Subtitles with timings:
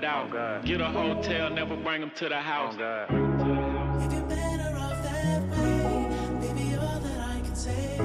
[0.00, 0.64] Find out.
[0.64, 2.74] Get a hotel, never bring them to the house.
[2.74, 6.08] If you're better off that way,
[6.40, 7.98] baby, all that I can say.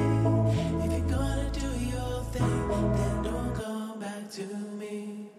[0.83, 2.67] If you're gonna do your thing,
[2.97, 4.45] then don't come back to
[4.79, 5.29] me.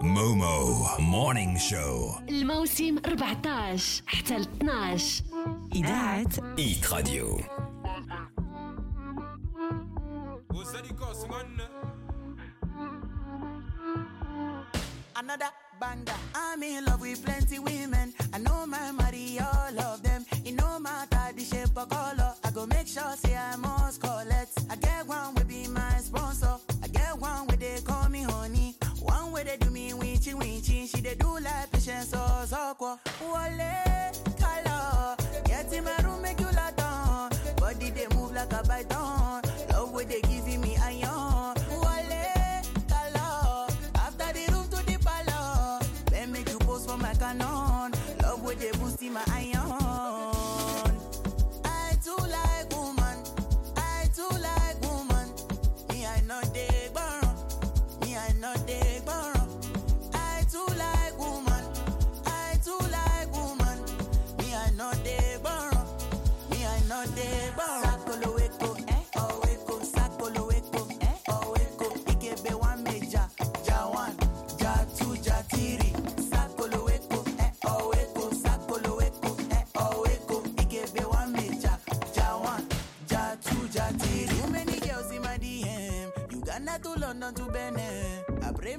[0.00, 5.22] مومو مورنينج شو الموسم 14 حتى ل 12
[5.74, 7.38] إذاعة ايت راديو
[15.20, 15.50] Another
[15.80, 18.12] I'm in love with plenty women.
[18.32, 20.24] I know my money, all of them.
[20.44, 22.34] It no matter the shape or color.
[22.42, 24.58] I go make sure say I must collect.
[24.70, 26.56] I get one will be my sponsor.
[26.82, 28.74] I get one where they call me honey.
[29.00, 30.88] One where they do me winchy winchy.
[30.88, 32.74] She they do like patience or so
[33.20, 33.87] Wale,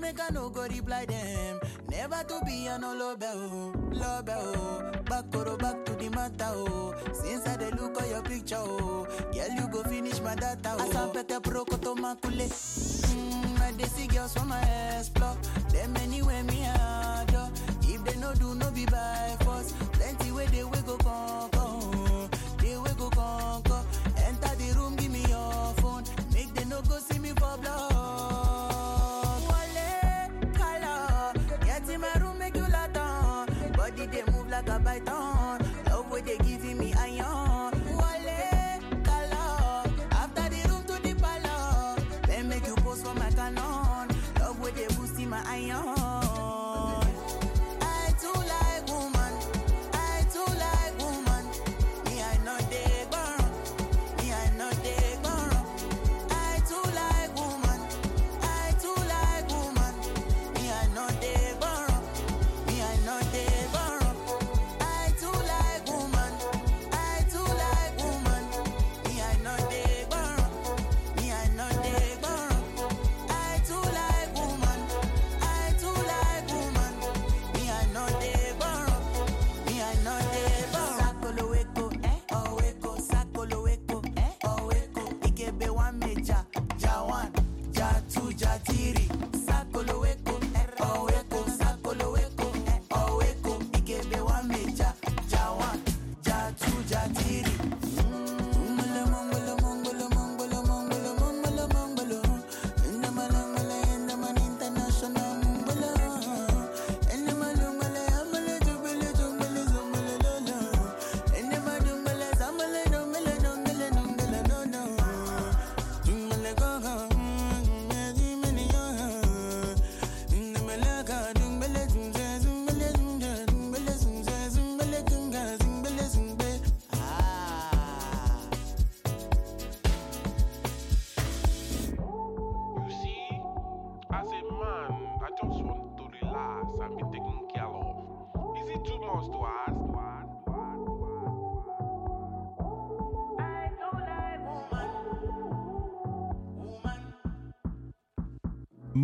[0.09, 1.59] make I no go reply them.
[1.89, 3.21] Never to be a an love
[3.91, 4.25] love
[5.05, 6.93] Back to back to the matter, oh.
[7.13, 9.07] Since I dey look at your picture, oh.
[9.33, 10.89] Girl, you go finish my data, oh.
[10.89, 12.47] Asampete pro koto makule.
[12.50, 14.61] Mm, I dey see girls from my
[14.97, 15.38] explore.
[15.71, 17.50] Them anywhere me adore.
[17.83, 19.73] If they no do, no be by force.
[19.94, 21.58] Plenty way they we go conquer.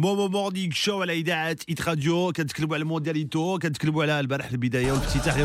[0.06, 5.36] مومو Morning Show على إذاعة Hit Radio كنتكلموا على الموندياليتو كنتكلموا على البارح البداية والافتتاح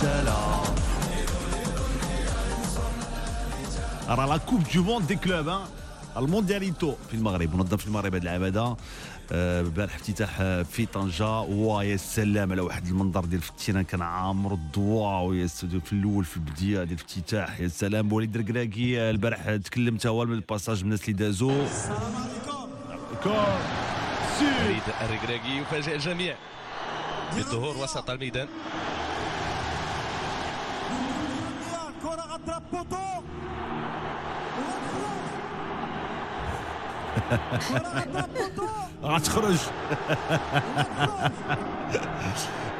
[0.00, 0.76] سلام
[4.08, 5.60] راه la Coupe du monde des clubs
[6.16, 8.76] الموندياليتو في المغرب منظم في المغرب هذه العام هذا
[9.32, 11.40] البارح افتتاح آه، في طنجة.
[11.40, 16.36] ويا سلام على واحد المنظر ديال التيران كان عامر الضوا ويا س- في الأول في
[16.36, 17.60] البداية ديال الافتتاح.
[17.60, 21.66] يا سلام وليد الركراكي آه، البارح تكلمت هو من ال passage من الناس اللي دازوا
[24.46, 26.36] وليد الركراكي يفاجئ الجميع
[27.34, 28.48] بالظهور وسط الميدان.
[39.06, 39.56] غتخرج.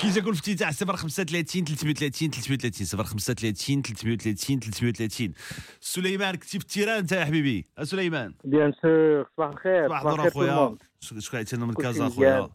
[0.00, 5.32] كي جا الافتتاح 035 330 330 035 330 330
[5.80, 7.64] سليمان كنتي في ال terrain انت يا حبيبي.
[7.78, 8.34] أه سليمان.
[8.44, 10.76] bien sûr صباح الخير صباح النور الخير اخويا.
[11.00, 12.06] شكون عيطينا من كلشي كازا.
[12.06, 12.48] اخويا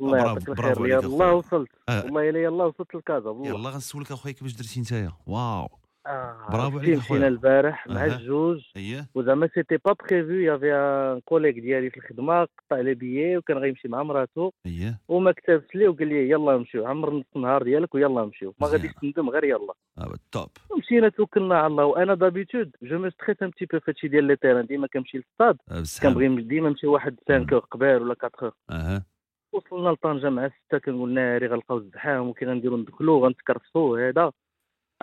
[0.00, 1.04] الله برافو- يعطيك برافو الخير.
[1.04, 1.32] يلاه.
[1.34, 1.68] وصلت.
[1.88, 2.04] آه.
[2.04, 5.12] والله الا يلاه وصلت لكازا والله يلا غنسولك اخويا كيفاش درتي نتايا.
[5.26, 5.68] واو.
[6.06, 8.04] آه، برافو عليك مشينا البارح مع.
[8.04, 8.64] الجوج.
[8.76, 13.58] اييه وزعما سيتي با بريفو يافي ان كوليك ديالي في الخدمة قطع لي بيي وكان
[13.58, 17.94] غيمشي مع مراتو اييه وما كتبش ليه وقال لي يلا نمشيو عمر نص النهار ديالك
[17.94, 18.54] ويلا نمشيو.
[18.60, 18.66] ما.
[18.66, 19.74] غاديش تندم غير يلا.
[19.98, 21.84] آه، توب ومشينا توكلنا على الله.
[21.84, 25.56] وأنا دابيتود جو مو ستريس ان بتي بو فهادشي ديال لي تيران ديما كنمشي للستاد.
[25.70, 29.04] آه، كنبغي ديما نمشي واحد 5 قبال ولا 4 أها.
[29.52, 34.32] وصلنا لطنجة مع الستة كنقول ناري غنلقاو الزحام وكي غنديرو ندخلو غنتكرفسو هذا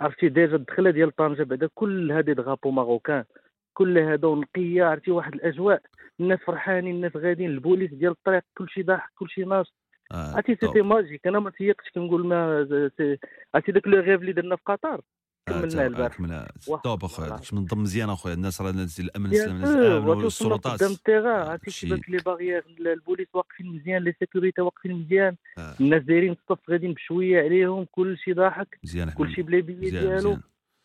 [0.02, 3.24] عرفتي déjà الدخلة ديال طنجة بعدا كل هادي drapeaux marocains
[3.74, 5.82] كل هذا ونقيه عرفتي واحد الأجواء
[6.20, 9.74] الناس فرحانين الناس غاديين البوليس ديال الطريق كلشي ضاحك كلشي ناش
[10.12, 10.66] آه، عرفتي.
[10.66, 12.66] c'était magique أنا ما تيقتش كنقول ما
[13.54, 15.00] عرفتي داك le rêve اللي درنا في قطر
[15.52, 17.28] آه، البارح كملنا واه، top أخويا.
[17.28, 18.34] داكشي منظم مزيان أخويا.
[18.34, 20.66] الناس راه الناس ديال الأمن وتوصلنا والسلطات.
[20.82, 21.26] قدام ال terrain.
[21.26, 25.36] آه، عرفتي شي- كيبان les barrières البوليس واقفين مزيان les sécurités واقفين مزيان.
[25.58, 25.74] آه.
[25.80, 28.78] الناس دايرين الصف غاديين بشويه عليهم كلشي ضاحك.
[29.16, 30.38] كلشي بلا بيي ديالو.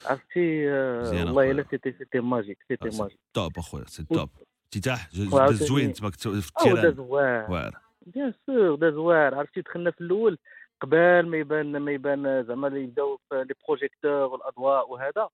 [0.05, 1.51] عرفتي آه، والله.
[1.51, 3.19] إلا c'était c'était magique c'était آه، magique.
[3.33, 4.29] top أخويا c'est top
[4.73, 6.95] افتتاح داز زوين تما كنت في ال terrain.
[6.99, 9.35] واعر bien sûr دا زوار.
[9.35, 10.37] عرفتي دخلنا في الأول.
[10.81, 15.29] قبل ما يبان ما يبان زعما اللي يبداو في les projecteurs والأضواء وهذا.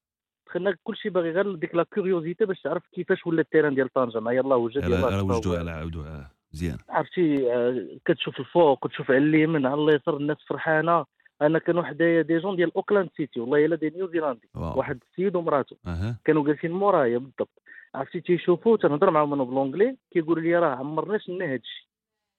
[0.47, 4.19] دخلنا كلشي باغي غير ديك la curiosité باش تعرف كيفاش ولا ال terrain ديال طنجة.
[4.19, 5.35] مع يلاه وجد يلاه على تطور.
[5.37, 6.77] وجدو على عاودو آه، مزيان.
[6.89, 11.05] عرفتي آه، كتشوف الفوق كتشوف على اليمين على اليسار الناس فرحانة.
[11.41, 14.49] أنا كانوا حدايا des gens ديال أوكلاند سيتي والله إلا des Néo-Zélandais.
[14.55, 15.77] واحد السيد ومراته.
[15.87, 16.19] أها.
[16.25, 17.61] كانوا جالسين مورايا بالضبط.
[17.95, 21.89] عرفتي تيشوفوا تنهضر معاهم أنا ب l'anglais كيقولوا لي راه عمرناش لنا هادشي.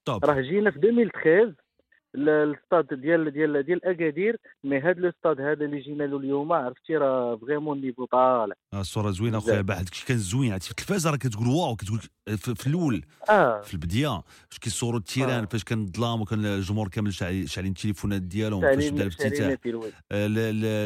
[0.08, 1.54] راه جينا في 2013 ل-
[2.14, 6.96] الستاد ديال ديال ديال أكادير mais هاد le stade هذا اللي جينا له اليوم عرفتي
[6.96, 9.60] راه vraiment niveau طالع آه، الصورة زوينة أخويا.
[9.60, 12.00] بعد داكشي كان زوين عرفتي في التلفازة راه كتقول واو كتقول
[12.36, 15.46] في, الأول آه في البداية فاش كيصوروا ال terrain آه.
[15.46, 19.56] فاش كان الظلام وكان الجمهور كامل شاعلين التليفونات ديالهم فاش بدا الافتتاح.
[20.12, 20.26] آه،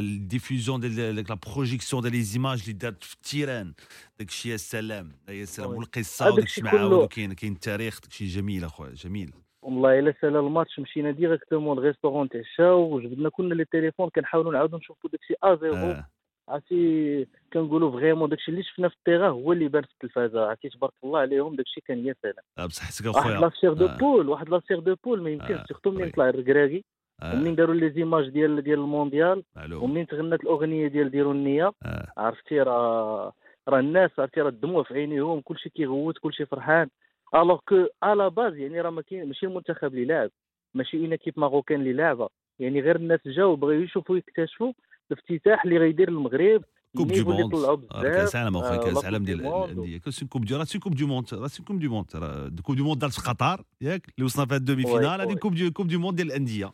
[0.00, 3.72] ال diffusion ديال la projection ديال les images اللي دارت في ال terrain
[4.18, 5.70] داكشي يا سلام يا سلام.
[5.70, 10.78] والقصة وداكشي الشيء معاود وكاين كاين التاريخ داكشي جميل أخويا جميل والله إلا سالا الماتش
[10.80, 15.54] مشينا directement لل restaurant تاع الشاو وجبدنا كلنا les téléphones كنحاولوا نعاودوا نشوفوا داكشي à
[15.54, 16.06] zéro آه.
[16.48, 20.92] عرفتي كنقولوا vraiment داكشي اللي شفنا في التيغا هو اللي بان في التلفازه عرفتي تبارك
[21.04, 23.96] الله عليهم داكشي كان يا سلام آه، بصحتك واحد اخويا la chair de آه.
[23.96, 26.10] poule واحد la chair de poule ما آه، يمكنش surtout منين oui.
[26.10, 26.84] طلع الركراكي
[27.22, 27.34] آه.
[27.34, 32.12] ومنين داروا les images ديال ديال المونديال ومنين تغنات الأغنية ديال ديروا النية آه.
[32.16, 33.32] عرفتي راه
[33.68, 36.88] راه الناس عرفتي راه الدموع في عينيهم كلشي كيغوت كلشي فرحان
[37.34, 40.30] alors que à la base يعني راه ما كاين ماشي المنتخب اللي لاعب
[40.74, 44.72] ماشي une équipe marocaine اللي لاعبه يعني غير الناس جاو بغاو يشوفوا يكتشفوا
[45.12, 46.64] الافتتاح اللي غيدير المغرب
[46.96, 47.54] coupe du monde
[48.02, 49.46] كاس عالم اخويا كاس عالم ديال.
[49.46, 52.84] الانديه كاس coupe du راه coupe du monde راه coupe du monde راه coupe du
[52.84, 55.34] monde دارت في قطر ياك اللي وصلنا في ال demi-finale هذه.
[55.34, 56.72] coupe du coupe du monde ديال الأندية.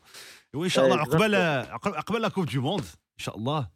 [0.54, 1.34] وإن شاء الله آه، عقبال
[1.96, 2.84] عقبال la coupe du monde
[3.14, 3.68] إن شاء الله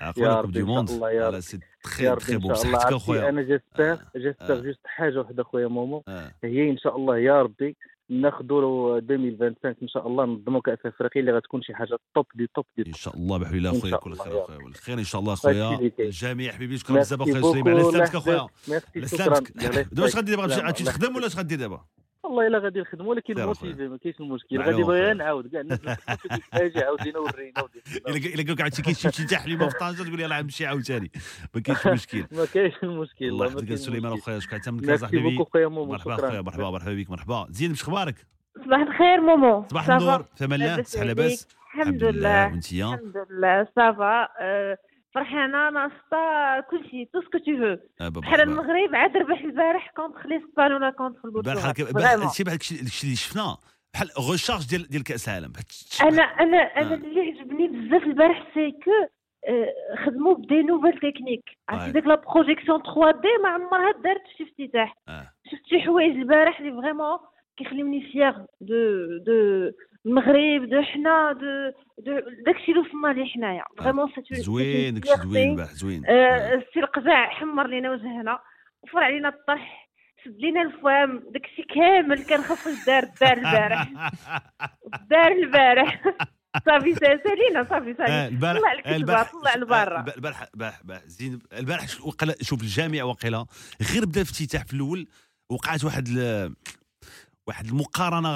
[0.00, 2.52] عقبال يا la coupe إن monde شاء الله يا voilà ربي c'est تخي تخي الله
[2.52, 3.98] بصحتك أخويا أنا j'espère آه.
[4.16, 6.30] j'espère juste حاجة وحدة أخويا مومو آه.
[6.44, 7.76] هي إن شاء الله يا ربي
[8.10, 12.64] ناخذوا 2025 إن شاء الله نظموا كأس أفريقيا اللي غتكون شي حاجة top des top
[12.76, 15.32] des إن شاء الله بحول الله أخويا كل خير يا أخويا والخير إن شاء الله
[15.32, 15.90] أخويا.
[16.00, 19.06] الجميع حبيبي شكرا بزاف اخويا سليمان على سلامتك اخويا على.
[19.06, 20.54] سلامتك دابا اش غدير دابا.
[20.68, 21.84] غتمشي تخدم ولا اش غدير دابا
[22.24, 23.40] والله إلا غادي نخدموا ولكن.
[23.44, 25.14] motivé ما كاينش المشكل غادي بغي.
[25.14, 25.80] نعاود كاع الناس
[26.32, 27.64] الحاجة عاودينا ورينا.
[28.08, 29.08] إلا قالك عرفتي كاين شي
[29.44, 31.10] اليوم في طنجه تقول يلاه نمشي عاوتاني
[31.54, 34.12] ما كاينش مشكل ما كاينش المشكل الله يحفظك سليمان.
[34.12, 36.14] أخويا شكرا حتى من ميرسي كازا حبيبي beaucoup خويا مومو، مرحبا.
[36.14, 38.26] أخويا مرحبا مرحبا بك مرحبا زين باش أخبارك
[38.64, 43.68] صباح الخير مومو صباح؟ النور في أمان الله لاباس صحه؟ لاباس الحمد لله الحمد لله
[43.76, 44.28] ça va
[45.14, 48.40] فرحانه ناشطه كلشي tout ce qu'il faut آه، بحال.
[48.40, 52.06] المغرب عاد ربح البارح contre l'Espagne ولا contre البرتغال البارح.
[52.26, 53.56] هادشي بحال داكشي اللي شفنا
[53.94, 55.52] بحال recharge ديال ديال كأس العالم
[56.02, 56.94] أنا أنا أنا آه.
[56.94, 58.90] اللي عجبني بزاف البارح c'est que
[59.48, 59.74] آه،
[60.06, 61.44] خدموا ب des nouvelles techniques.
[61.68, 64.96] عرفتي ديك la projection 3 D ما عمرها دارت شي افتتاح.
[65.50, 67.18] شفت شي حوايج البارح اللي vraiment
[67.56, 68.74] كيخليوني fier de
[69.26, 69.70] de
[70.06, 73.62] المغرب de حنا de de داكشي اللي وصلنا ليه حنايا.
[73.78, 76.06] vraiment c'est زوين داكشي زوين زوين.
[76.06, 78.38] آه، السي القزاع حمر لينا وجهنا
[78.82, 79.88] وفر علينا الطرح
[80.24, 83.88] سد لينا الفوام داكشي كامل كان خاصو يدار دار البارح.
[85.10, 86.04] دار البارح.
[86.66, 91.38] صافي سالينا صافي آه، سالينا البارح طلع البارح طلع لبرا الب- البارح البارح البارح زين
[91.58, 91.86] البارح
[92.42, 93.46] شوف الجامع وقيلا.
[93.92, 95.06] غير بدا الافتتاح في الأول
[95.50, 96.08] وقعت واحد
[97.46, 98.28] واحد المقارنة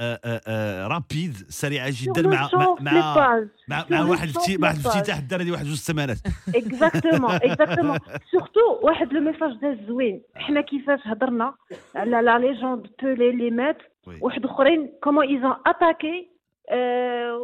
[0.00, 3.44] آه، آه، آه، رابيد سريعة جدا مع مع مع.
[3.68, 4.86] مع, مع واحد pages.
[4.86, 6.18] الافتتاح هذه واحد جوج سمانات.
[6.54, 7.98] exactement exactement
[8.30, 11.54] surtout واحد le message داز زوين حنا كيفاش هضرنا
[11.94, 13.78] على la légende Pelé اللي مات
[14.22, 16.30] واحد اخرين comment ils ont attaqué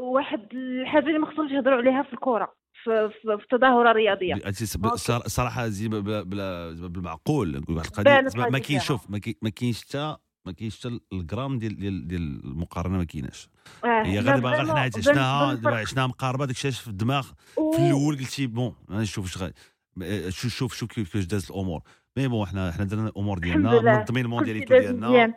[0.03, 2.53] واحد الحاجة اللي ما خصهمش يهضروا عليها في الكره
[2.85, 3.11] في,
[3.43, 4.35] التظاهره الرياضيه
[5.27, 5.69] صراحة
[6.23, 6.23] بلا-
[6.89, 8.11] بالمعقول نقول واحد القضية.
[8.11, 8.79] ما- ما هذه كاين الفكرة.
[8.79, 9.11] شوف
[9.43, 10.17] ما كاينش حتى
[10.47, 13.49] ما كاينش حتى الجرام ديال ديال ديال المقارنة ما كايناش.
[13.85, 15.55] آه، هي غير دابا غير حنا عشناها.
[15.55, 19.53] دابا عشناها مقاربة داك الشيء في الدماغ في الأول قلتي bon نشوف اش
[20.03, 21.83] آه، شوف شوف شوف كيف كيفاش دازت الأمور.
[22.17, 25.35] mais bon حنا حنا درنا الأمور ديالنا منظمين الموندياليتو داز ديالنا.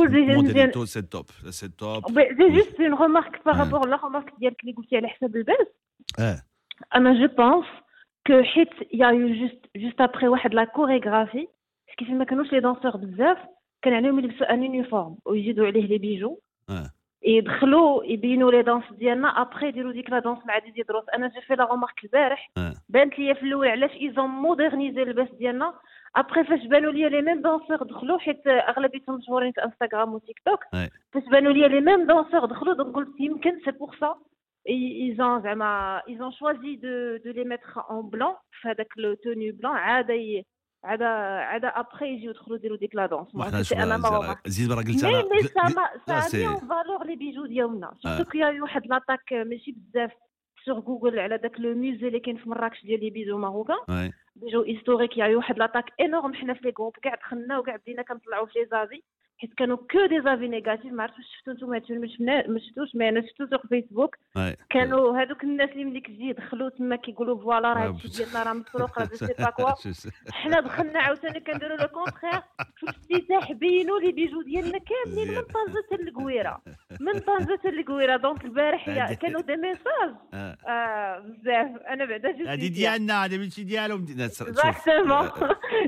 [0.00, 2.04] الموندياليتو c'est top c'est top.
[2.06, 3.46] c'est juste une remarque.
[3.46, 5.66] par rapport la remarque ديالك اللي قلتي على حساب اللباس.
[6.18, 6.42] آه.
[6.94, 7.66] أنا je pense
[8.26, 11.48] que حيت y a eu juste juste après واحد la chorégraphie
[11.98, 13.38] كيف ما كانوش les danseurs بزاف
[13.82, 16.38] كان عليهم يلبسوا un uniforme ويزيدوا عليه les bijoux.
[16.70, 16.90] آه.
[17.22, 19.28] يدخلوا يبينوا les danses ديالنا.
[19.28, 21.08] après يديروا ديك la danse مع ديزي دروس.
[21.08, 22.50] أنا je fais la remarque البارح.
[22.58, 22.72] آه.
[22.88, 25.74] بانت ليا في الأول علاش ils ont modernisé اللباس ديالنا.
[26.16, 30.60] après فاش بانوا ليا les mêmes danseurs دخلوا حيت أغلبيتهم مشهورين في انستغرام وتيك توك
[30.64, 30.90] Ouais.
[31.12, 34.14] فاش بانوا ليا les mêmes danseurs دخلوا donc قلت يمكن c'est pour ça
[34.68, 38.36] ils ont زعما ils ont choisi de de les mettre en blanc.
[38.50, 40.10] في هذاك le tenue blanc عاد
[40.86, 43.28] ي- عاد عاد après يجيو يدخلوا يديروا ديك la danse
[43.72, 47.86] أنا ما زين راه قلت أنا مي سا سا فالور لي بيجو ديالنا.
[47.86, 47.96] آه.
[48.16, 50.10] سورتو كو يا واحد لاطاك ماشي بزاف
[50.64, 54.12] سور جوجل على داك لو ميوزي اللي كاين في مراكش ديال لي بيجو ماروكان Ouais.
[54.36, 58.46] بيجو هيستوريك يا واحد لاطاك انورم حنا في لي جروب كاع دخلنا وكاع بدينا كنطلعوا
[58.46, 59.02] في لي زافي
[59.38, 61.94] حيت كانوا كو دي زافي نيجاتيف ما عرفتش شفتوا نتوما هادشي
[62.48, 64.16] ما شفتوش مي أنا شفتو سور فيسبوك.
[64.70, 68.98] كانوا هادوك الناس اللي ملي كتجي يدخلوا تما كيقولوا فوالا راه هادشي ديالنا راه مسروق
[68.98, 69.70] راه سي با كوا
[70.32, 72.40] حنا دخلنا عاوتاني كنديروا لو كونتخيغ
[72.76, 76.62] في الافتتاح بينوا لي بيجو ديالنا كاملين من طنجه حتى للقويره
[77.00, 80.10] من طنجه حتى للقويره دونك البارح كانوا دي ميساج
[81.24, 85.28] بزاف أنا بعدا جو هذه ديالنا هذه ماشي ديالهم اكزاكتومون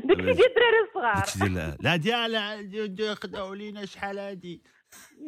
[0.05, 4.63] داكشي ديال الدراري الصغار لا ديال خداو لينا شحال هادي.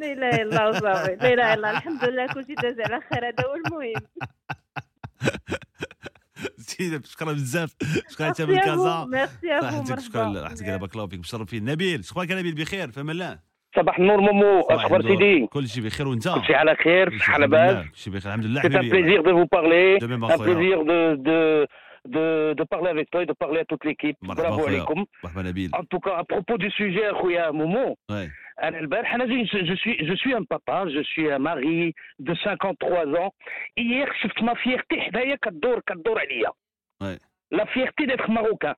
[0.01, 3.29] لا اله الا الله صافي لا اله الا الله الحمد لله كلشي داز على خير
[3.29, 4.03] هذا هو المهم.
[6.69, 7.75] زينب شكرا بزاف.
[8.11, 9.05] شكرا حتى من ميرسي كازا.
[9.05, 10.01] ميرسي مرحبا.
[10.01, 13.39] شكرا راحتك بارك الله فيك مشرفين نبيل شكرا نبيل؟ بخير فما الله؟
[13.77, 17.87] صباح النور مومو أخبار سيدي؟ كل شيء بخير وأنت؟ كل شيء على خير صحة لاباس
[17.87, 18.61] كل شيء بخير الحمد لله.
[18.61, 18.91] حبيبي.
[18.91, 20.55] plaisir de vous parler, De même, un أخويا.
[20.55, 20.79] plaisir
[22.09, 24.17] de, de, parler avec toi et de parler à toute l'équipe.
[24.23, 25.05] Bravo alaikum.
[25.73, 28.29] En tout cas, à propos du sujet, Khouya Moumou, ouais.
[28.63, 33.33] je, suis, je suis un papa, je suis un mari de 53 ans.
[33.77, 35.39] Hier, je ma fierté, d'ailleurs,
[37.51, 38.75] la fierté d'être marocain.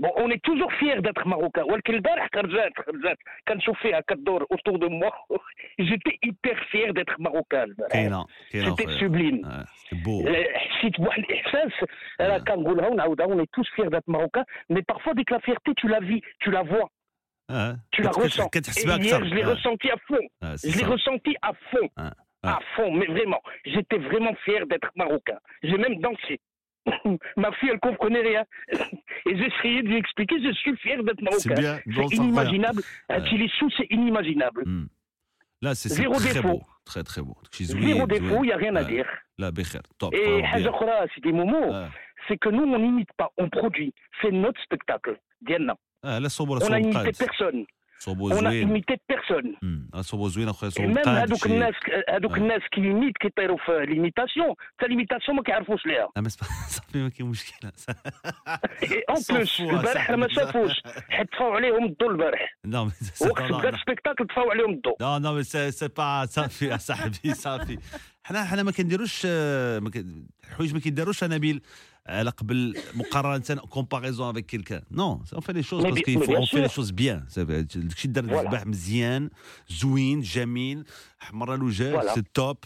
[0.00, 1.62] Bon, on est toujours fiers d'être marocain.
[1.68, 5.12] Quand je fais à quatre d'or autour de moi,
[5.78, 7.66] j'étais hyper fier d'être marocain.
[8.50, 9.46] C'était sublime.
[9.76, 10.24] C'était beau.
[10.26, 10.44] Euh,
[12.22, 12.38] euh,
[13.28, 16.22] on est tous fiers d'être marocain, mais parfois, dès que la fierté, tu la vis,
[16.38, 16.88] tu la vois.
[17.90, 18.48] Tu la ressens.
[19.02, 20.26] Hier, je l'ai ressenti à fond.
[20.64, 21.88] Je l'ai ressenti à fond.
[22.42, 23.42] À fond, mais vraiment.
[23.66, 25.36] J'étais vraiment fier d'être marocain.
[25.62, 26.40] J'ai même dansé.
[27.42, 28.44] Ma fille, elle comprenait rien.
[29.28, 31.54] Et j'essayais de lui expliquer, je suis fier d'être marocain.
[31.62, 32.24] bien, bon, C'est ça va.
[32.24, 32.82] inimaginable.
[33.08, 33.28] Un Ouais.
[33.28, 34.62] Tilissou, c'est inimaginable.
[35.62, 36.42] لا سي سي Zéro تري défaut.
[36.46, 38.06] بو تري تري بو داكشي زوين Zéro زوين.
[38.08, 38.88] défaut, il n'y a rien à آه.
[38.88, 39.06] dire.
[39.38, 40.70] لا بخير توب Et فرحان حاجة بيها.
[40.70, 41.88] أخرى سيدي مومو
[42.28, 43.92] c'est que nous, on n'imite pas, on produit.
[44.20, 45.16] C'est notre spectacle.
[45.48, 45.74] Diana.
[46.04, 47.66] آه لا صبر On n'a صوب imité قاد personne.
[48.00, 49.90] صوبو اون ايميتي بيرسون مم.
[50.00, 51.74] صوبو زوين اخويا صوبو ميم هذوك الناس
[52.08, 52.36] هذوك.
[52.36, 56.28] الناس كيميت كيطيروا في ليميتاسيون حتى ليميتاسيون ما كيعرفوش ليها لا
[56.68, 57.72] صافي ما كاين مشكله
[59.08, 60.28] اون بلوس البارح ما.
[60.28, 60.72] شافوش
[61.08, 64.94] حيت طفاو عليهم الضو البارح c'est وقت بدا السبيكتاكل طفاو عليهم الضو
[65.40, 67.78] mais c'est c'est pas صافي صاحبي صافي
[68.24, 69.26] حنا حنا ما كنديروش
[70.50, 71.62] حوايج ما كيداروش نبيل
[72.06, 76.30] على قبل مقارنة كومباريزون افيك كيلكان نو اون في لي شوز Mais باسكو bien- mais
[76.30, 76.72] اون bien في لي sûr.
[76.72, 78.32] شوز بيان داكشي دار Voilà.
[78.32, 79.30] الصباح مزيان
[79.68, 80.84] زوين جميل
[81.18, 82.14] حمر الوجه Voilà.
[82.14, 82.56] سي توب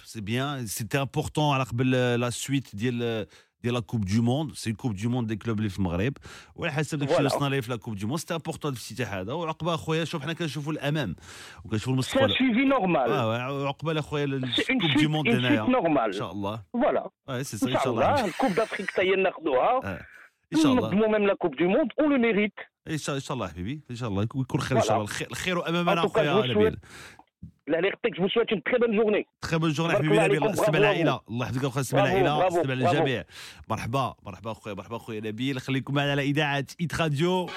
[3.65, 5.79] سي على ديال لا كوب دو موند سي كوب دو موند دي كلوب اللي في
[5.79, 6.13] المغرب
[6.55, 7.27] وعلى حسب داكشي اللي.
[7.27, 10.33] وصلنا ليه في لا كوب دو موند سيتي امبورطون الافتتاح هذا وعقبه اخويا شوف حنا
[10.33, 11.17] كنشوفوا الامام
[11.65, 16.13] وكنشوفوا سي المستقبل سويفي نورمال آه عقبال اخويا سي الكوب دو موند هنايا نورمال ان
[16.13, 20.01] شاء الله فوالا آه سي ان شاء الله الكوب دافريك حتى هي ناخذوها.
[20.55, 22.53] ان شاء الله ننظموا ميم لا كوب دو موند اون لو ميريت
[22.91, 24.97] ان شاء الله حبيبي ان شاء الله يكون خير ان شاء.
[24.97, 26.77] الله الخير, امامنا اخويا je vous
[27.69, 30.75] لا اللي يعطيك جو سويت تري بون جورني تخي بون جورني حبيبي الله نبيل برافو.
[30.75, 31.21] العائلة.
[31.31, 32.49] الله يحفظك اخويا برافو، العائلة.
[32.49, 32.73] استمع برافو.
[32.73, 33.25] للجميع
[33.69, 37.49] مرحبا مرحبا اخويا مرحبا اخويا نبيل خليكم معنا على إذاعة ايت راديو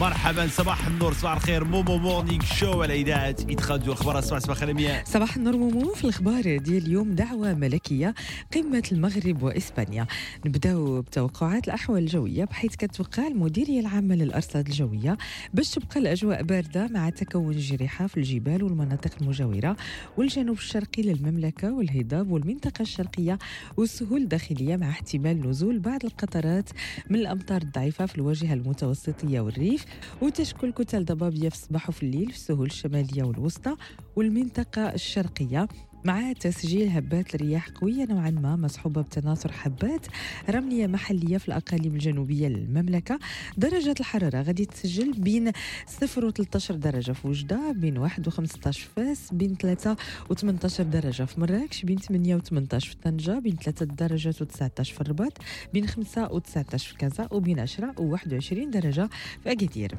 [0.00, 1.64] مرحبا صباح النور صباح الخير.
[1.64, 6.04] مومو مورنينغ شو على إذاعة ايت راديو أخبار اسمع صباح مياه صباح النور مومو في
[6.04, 8.14] الأخبار ديال اليوم دعوة ملكية
[8.54, 10.06] قمة المغرب وإسبانيا.
[10.46, 15.18] نبداو بتوقعات الأحوال الجوية بحيث كتوقع المديرية العامة للأرصاد الجوية
[15.54, 19.76] باش تبقى الأجواء باردة مع تكون جريحة في الجبال والمناطق المجاورة
[20.16, 23.38] والجنوب الشرقي للمملكة والهضاب والمنطقة الشرقية
[23.76, 26.70] والسهول الداخلية مع احتمال نزول بعض القطرات
[27.10, 29.83] من الأمطار الضعيفة في الواجهة المتوسطية والريف.
[30.22, 33.76] وتشكل كتل ضبابيه في الصباح وفي الليل في السهول الشمالية والوسطى
[34.16, 35.68] والمنطقة الشرقية.
[36.04, 40.06] مع تسجيل هبات الرياح قوية نوعا ما مصحوبة بتناثر حبات
[40.50, 43.18] رملية محلية في الأقاليم الجنوبية للمملكة.
[43.56, 45.52] درجة الحرارة غادي تسجل بين
[45.86, 49.96] 0 و 13 درجة في وجدة بين 1 و 15 فاس بين 3
[50.30, 54.44] و 18 درجة في مراكش بين 8 و 18 في طنجة بين 3 درجات و
[54.44, 55.38] 19 في الرباط
[55.72, 59.08] بين 5 و 19 في كازا وبين 10 و 21 درجة
[59.42, 59.94] في أكادير.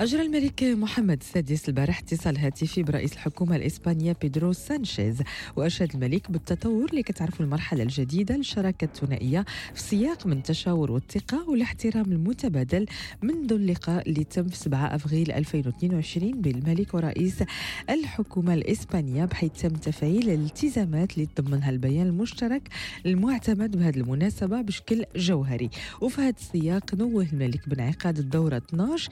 [0.00, 5.22] أجرى الملك محمد السادس البارح اتصال هاتفي برئيس الحكومة الإسبانية بيدرو سانشيز
[5.56, 12.12] وأشاد الملك بالتطور اللي كتعرفوا المرحلة الجديدة للشراكة الثنائية في سياق من التشاور والثقة والاحترام
[12.12, 12.86] المتبادل
[13.22, 17.34] منذ اللقاء اللي تم في 7 أفريل 2022 بين الملك ورئيس
[17.90, 22.62] الحكومة الإسبانية بحيث تم تفعيل الالتزامات اللي تضمنها البيان المشترك
[23.06, 25.70] المعتمد بهذه المناسبة بشكل جوهري.
[26.00, 29.10] وفي هذا السياق نوه الملك بانعقاد الدورة 12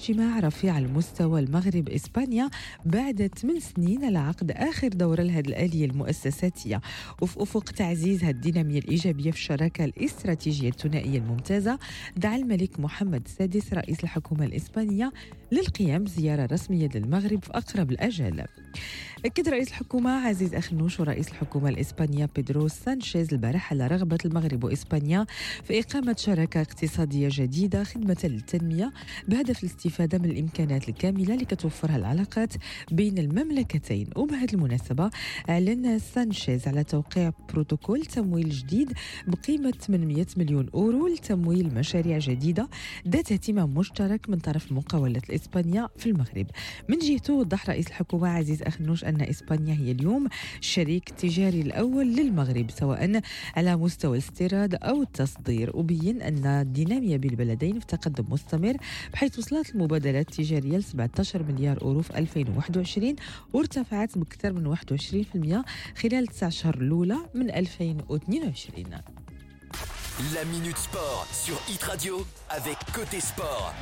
[0.00, 2.50] للاجتماع رفيع المستوى المغرب إسبانيا
[2.84, 6.80] بعد 8 سنين على عقد آخر دورة لهذه الآلية المؤسساتية.
[7.22, 11.78] وفي أفق تعزيز هذه الدينامية الإيجابية في الشراكة الاستراتيجية الثنائية الممتازة
[12.16, 15.12] دعا الملك محمد السادس رئيس الحكومة الإسبانية
[15.52, 18.46] للقيام بزيارة رسمية للمغرب في أقرب الأجال.
[19.24, 25.26] أكد رئيس الحكومة عزيز أخنوش ورئيس الحكومة الإسبانية بيدرو سانشيز البارح على رغبة المغرب وإسبانيا
[25.64, 28.92] في إقامة شراكة اقتصادية جديدة خدمة للتنمية
[29.28, 32.54] بهدف الاستفادة من الإمكانات الكاملة اللي كتوفرها العلاقات
[32.92, 34.08] بين المملكتين.
[34.16, 35.10] وبهذه المناسبة
[35.48, 38.92] أعلن سانشيز على توقيع بروتوكول تمويل جديد
[39.26, 42.68] بقيمة 800 مليون أورو لتمويل مشاريع جديدة
[43.08, 46.46] ذات اهتمام مشترك من طرف مقاولة إسبانيا في المغرب.
[46.88, 50.28] من جهته وضح رئيس الحكومة عزيز أخنوش أن إسبانيا هي اليوم
[50.60, 53.20] الشريك التجاري الأول للمغرب سواء
[53.56, 58.76] على مستوى الاستيراد أو التصدير وبين أن الدينامية بالبلدين في تقدم مستمر
[59.12, 63.16] بحيث وصلت المبادلات التجارية ل 17 مليار أورو في 2021
[63.52, 68.84] وارتفعت بأكثر من 21% خلال 9 شهور الأولى من 2022
[70.34, 73.72] La Minute Sport sur Hit Radio avec Côté Sport.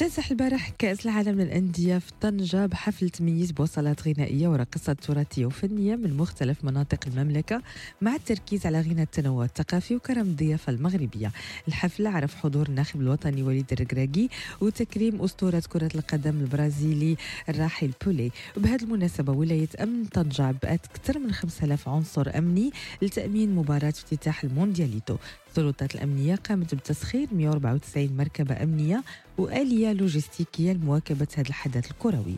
[0.00, 6.16] افتتح البارح كأس العالم للأندية في طنجة بحفل تميز بوصلات غنائية ورقصات تراثية وفنية من
[6.16, 7.62] مختلف مناطق المملكة
[8.00, 11.32] مع التركيز على غنى التنوع الثقافي وكرم الضيافة المغربية.
[11.68, 14.28] الحفل عرف حضور الناخب الوطني وليد الركراكي
[14.60, 17.16] وتكريم أسطورة كرة القدم البرازيلي
[17.48, 18.30] الراحل بيلي.
[18.56, 22.70] وبهذه المناسبة ولاية أمن طنجة عبأت أكثر من 5000 عنصر أمني
[23.02, 25.16] لتأمين مباراة افتتاح الموندياليتو.
[25.58, 29.02] السلطات الأمنية قامت بتسخير 194 مركبة أمنية
[29.38, 32.34] وآلية لوجستيكية لمواكبة هذا الحدث الكروي.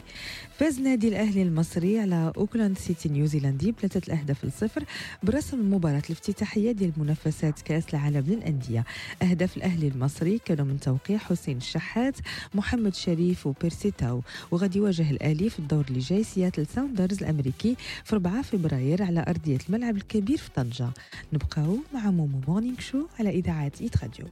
[0.58, 4.84] فاز نادي الأهلي المصري على أوكلاند سيتي نيوزيلندي بثلاثة الأهداف لصفر
[5.22, 8.84] برسم المباراة الافتتاحية ديال منافسات كأس العالم للأندية.
[9.22, 12.14] أهداف الأهلي المصري كانوا من توقيع حسين الشحات
[12.54, 14.22] محمد شريف وبيرسي تاو.
[14.50, 19.58] وغادي يواجه الأهلي في الدور اللي جاي سياتل ساوندرز الأمريكي في 4 فبراير على أرضية
[19.68, 20.88] الملعب الكبير في طنجة.
[21.32, 24.26] نبقاو مع مومو Morning Show على إذاعة Hit Radio.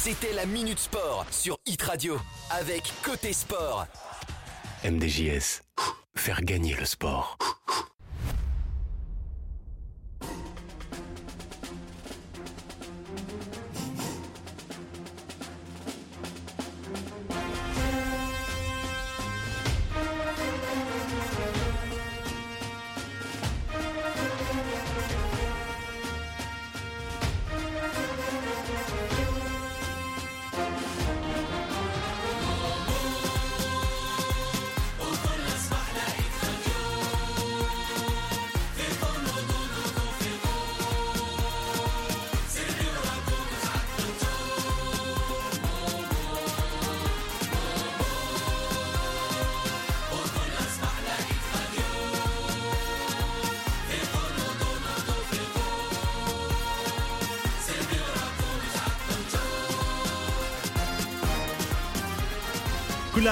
[0.00, 3.84] C'était la Minute Sport sur Hit Radio avec Côté Sport.
[4.84, 5.62] MDJS,
[6.14, 7.36] faire gagner le sport.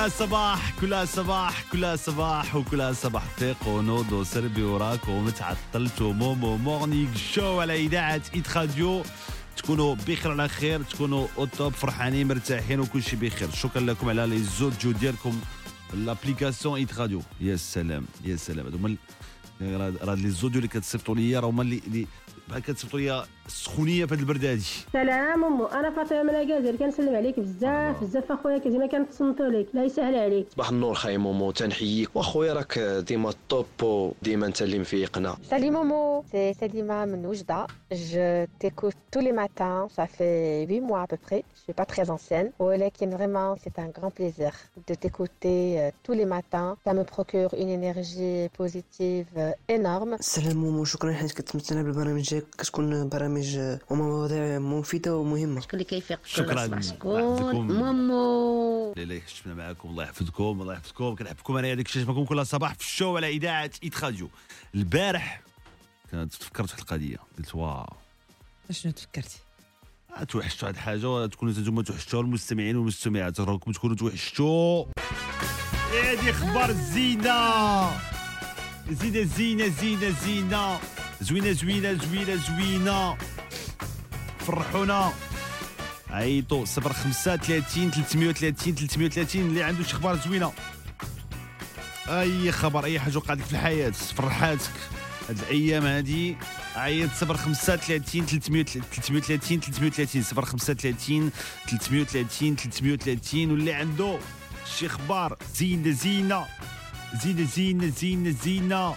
[0.09, 7.61] صباح كلها صباح كلها صباح وكلها صباح فيق ونوض وسربي وراك ومتعطلت ومومو مورنينغ شو
[7.61, 9.03] على إذاعة ايت راديو
[9.57, 13.51] تكونوا بخير على خير تكونوا اوتوب فرحانين مرتاحين وكل شيء بخير.
[13.51, 15.41] شكرا لكم على لي زوديو ديالكم.
[15.95, 18.67] لابليكاسيون ايت راديو يا سلام يا سلام.
[18.67, 18.97] هذوما
[20.03, 22.07] راه لي زوديو اللي كتصيفطوا لي راه هما اللي
[22.55, 25.67] كتصيفطوا لي السخونية في هذه البرد هذه سلام أمو.
[25.67, 30.47] أنا فاطمة من اكازير كنسلم عليك بزاف بزاف أخويا كنتينا كنتصنتو لك لا يسهل عليك.
[30.53, 31.51] صباح النور خاي مومو.
[31.51, 32.17] تنحييك.
[32.17, 35.37] وأخويا راك ديما الطوب وديما أنت اللي مفيقنا.
[35.51, 37.67] Salut Momo, c'est Salima Menoujda.
[37.93, 41.43] Je t'écoute tous les matins, ça fait 8 mois à peu près.
[41.57, 42.51] Je suis pas très ancienne.
[42.59, 44.53] ولكن vraiment, c'est un grand plaisir
[44.89, 46.77] de t'écouter euh, tous les matins.
[46.87, 50.17] Ça me procure une énergie positive euh, énorme.
[50.21, 50.85] سلام مومو.
[50.85, 52.47] شكرا حيت كتمتعنا بالبرامج ديالك.
[52.59, 53.36] كتكون برامج
[53.91, 56.81] ومواضيع مفيده ومهمه شكون اللي كيفيق شكرا.
[56.81, 57.67] شكون.
[57.67, 58.95] مامو.
[58.97, 59.89] ليلى شفنا معاكم.
[59.89, 61.15] الله يحفظكم الله يحفظكم.
[61.15, 61.57] كنحبكم.
[61.57, 64.29] أنا هذيك الشيء معكم كل صباح في ال show على إذاعة Hit Radio
[64.75, 65.41] البارح
[66.11, 67.17] كنت تفكرت في القضية.
[67.39, 67.87] قلت واو.
[68.71, 69.39] شنو تفكرتي؟
[70.29, 73.41] توحشتوا هاد الحاجة ولا تكونوا أنتم توحشتوا المستمعين والمستمعات.
[73.41, 74.85] راكم تكونوا توحشتوا
[75.93, 77.91] هادي أخبار الزينه
[78.91, 80.79] زينة زينة زينة زينة.
[81.21, 83.17] زوينة زوينة زوينة زوينة.
[84.47, 85.13] فرحونا.
[86.11, 90.53] عيطوا 05 30 330 330 اللي عنده شي أخبار زوينة.
[92.09, 93.91] أي خبر أي حاجة وقعت لك في الحياة.
[93.91, 94.71] فرحاتك.
[95.29, 96.37] هاد الأيام هادي.
[96.77, 101.31] عيط 05 30 330 330 05 30
[101.69, 104.19] 330 330 واللي عنده
[104.79, 106.47] شي أخبار زينة زينة.
[107.23, 108.95] زينة زينة زينة زينة.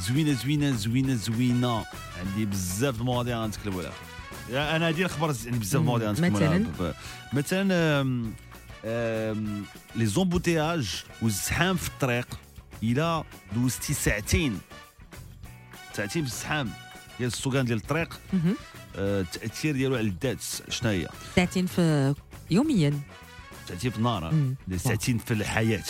[0.00, 1.84] زوينة زوينة زوينة زوينة.
[2.20, 6.48] عندي بزاف د المواضيع غنتكلموا عليها أنا هادي الاخبار ز- عندي بزاف د المواضيع غنتكلموا
[6.48, 6.94] عليها.
[7.32, 8.32] مثلاً؟
[9.96, 12.38] les embouteillages والزحام في الطريق
[12.82, 14.58] إلى دوزتي ساعتين
[15.96, 16.70] ساعتين في الزحام
[17.18, 18.20] ديال السوگان ديال الطريق
[18.96, 22.14] التاثير ديالو على الذات شنو هي ساعتين في
[22.50, 23.00] يوميا
[23.68, 24.54] ساعتين في النهار.
[24.76, 25.82] ساعتين في الحياة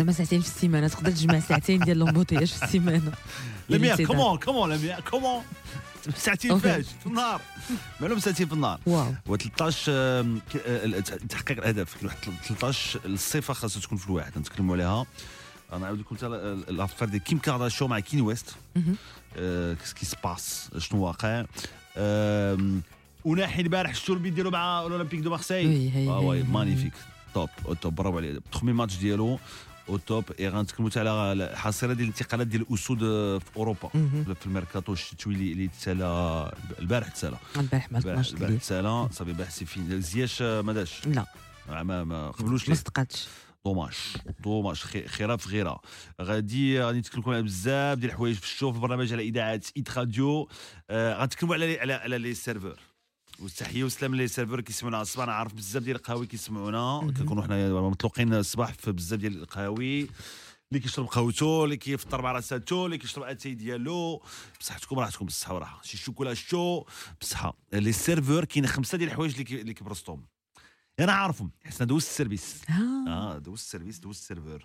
[0.00, 3.12] زعما ساعتين في السيمانة تقدر تجمع ساعتين ديال l'embouteillage في السيمانة.
[3.68, 4.06] لميا الانسداد.
[4.06, 5.42] Comment comment لميا comment
[6.16, 6.58] ساعتين.
[6.58, 7.40] فاش في النهار.
[8.00, 8.80] معلوم ساعتين في النهار.
[8.86, 9.14] Wow.
[9.26, 12.04] و 13 آم، ك- آه، تحقيق الأهداف.
[12.04, 12.16] واحد
[12.48, 14.38] 13 الصفة خاصها تكون في الواحد.
[14.38, 15.06] نتكلموا عليها.
[15.72, 18.54] غنعاود لكم حتى الأفكار ديال كيم كارداشيو مع كين ويست.
[19.36, 21.44] آه، qu'est-ce qui se passe شنو واقع.
[23.24, 25.66] وناحي البارح شفتوا البيت ديالو مع ال Olympique de Marseille
[26.08, 26.92] Oui, magnifique.
[27.34, 27.48] Top
[27.80, 29.38] top bravo عليه premier match ديالو.
[29.90, 32.98] au top et غنتكلموا حتى على حصيله ديال الانتقالات ديال الاسود
[33.38, 33.88] في اوروبا.
[34.34, 38.58] في الميركاتو الشتوي اللي اللي تسالى البارح تسالى البارح ما البارح سمعتش البارح ليه.
[38.58, 41.24] تسالى صافي بحثي فين زياش ما داش لا
[41.82, 43.28] ما ما قبلوش ما صدقاتش
[43.64, 43.94] dommage
[44.44, 45.80] dommage خي- خيره في غيره
[46.22, 49.98] غادي غادي نتكلموا على بزاف ديال الحوايج في ال show في البرنامج على اذاعه Hit
[49.98, 50.48] Radio
[50.92, 52.76] غنتكلموا على على على les serveurs
[53.40, 55.22] والتحية والسلام les serveurs كيسمعونا الصباح.
[55.22, 57.12] أنا عارف بزاف ديال القهاوي كيسمعونا.
[57.16, 60.00] كنكونوا حنا مطلوقين الصباح في بزاف ديال القهاوي.
[60.70, 64.22] اللي كيشرب قهوته اللي كيفطر مع راساتو اللي كيشرب أتاي ديالو.
[64.60, 65.80] بصحتكم راحتكم بالصحة والراحة.
[65.82, 66.84] شي chocolat chaud
[67.20, 67.56] بصحة.
[67.72, 70.26] les serveurs كاين خمسة ديال الحوايج اللي اللي كيبرزطهم
[71.00, 71.50] أنا عارفهم.
[71.64, 72.62] حسنا دوزت ال service.
[72.70, 73.38] آه.
[73.38, 74.64] دوزت ال service دوزت ال serveur.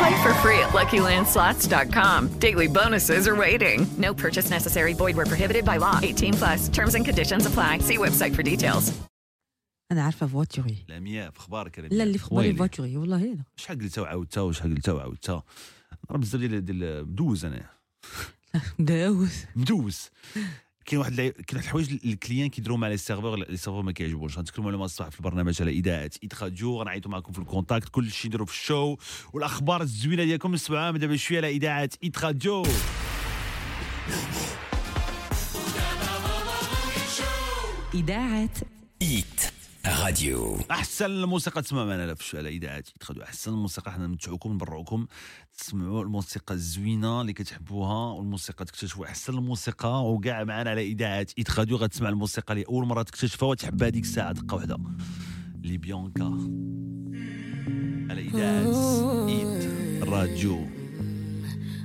[0.00, 2.18] Play for free at LuckyLandSlots.com.
[2.46, 3.78] Daily bonuses are waiting.
[4.06, 4.92] No purchase necessary.
[5.02, 5.98] Void were prohibited by law.
[6.02, 6.68] 18 plus.
[6.78, 7.78] Terms and conditions apply.
[7.88, 8.92] See website for details.
[9.92, 12.02] أنا عارفه فواتوري لمياء في أخبارك يا لا.
[12.04, 12.58] اللي في اخباري ويلي.
[12.58, 15.42] فواتوري والله هنا شحال قلتها وعاودتها وشحال قلتها وعاودتها
[16.10, 17.62] راه بزاف ديال ديال مدوز أنا
[18.78, 20.10] داوز مدوز
[20.90, 24.70] كاين واحد كاين واحد الحوايج الكليان كيديروا مع لي سيرفور لي سيرفور ما كيعجبونش غنتكلموا
[24.70, 28.46] عليهم الصباح في البرنامج على إذاعة ايد راديو غنعيطوا معكم في الكونتاكت كل شيء نديروا
[28.46, 28.96] في الشو
[29.32, 32.62] والأخبار الزوينة ديالكم من دابا شوية على إذاعة ايد راديو
[37.94, 38.50] إذاعة
[39.02, 40.58] Hit Radio.
[40.70, 45.06] أحسن الموسيقى تسمع معنا لا في على اذاعه Hit Radio أحسن الموسيقى حنا نمتعوكم نبرعوكم.
[45.58, 51.76] تسمعوا الموسيقى الزوينة اللي كتحبوها والموسيقى تكتشفوا أحسن الموسيقى وكاع معنا على اذاعه Hit Radio
[51.76, 54.32] غتسمع الموسيقى اللي أول مرة تكتشفها وتحبها هذيك الساعة.
[54.32, 54.78] دقة واحدة
[55.62, 56.24] لي بيانكا.
[58.10, 60.66] على اذاعه Hit Radio.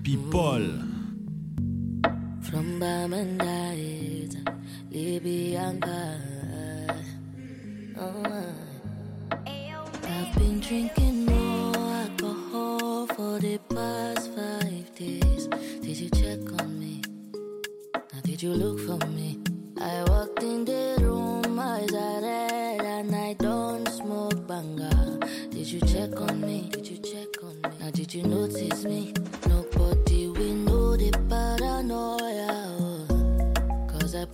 [0.01, 0.95] People
[2.45, 4.33] From Bamandait,
[4.91, 6.34] Libyanka.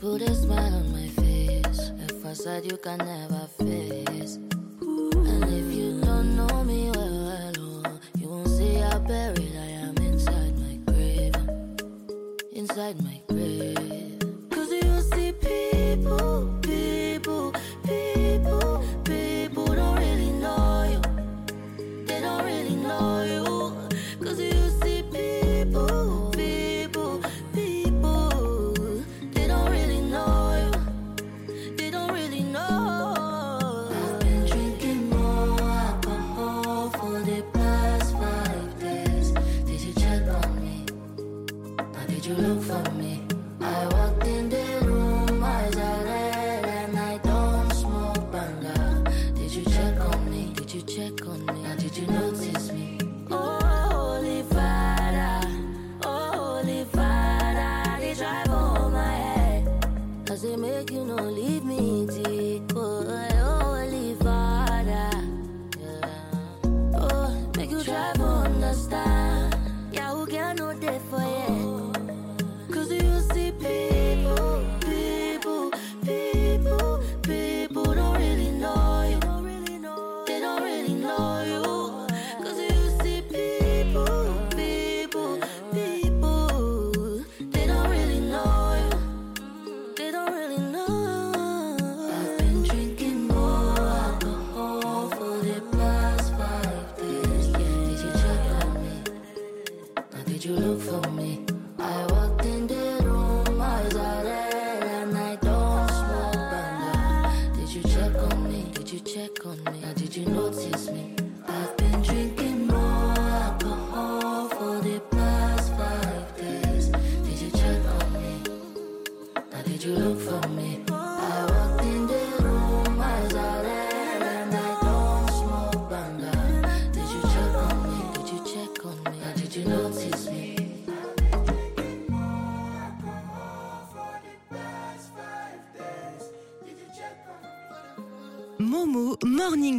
[0.02, 1.20] Put a smile on my face.
[2.32, 4.38] A facade you can never face.
[4.80, 9.70] And if you don't know me well, well oh, you won't see how buried I
[9.86, 11.36] am inside my grave.
[12.54, 14.17] Inside my grave.
[14.50, 16.61] Cause you see people,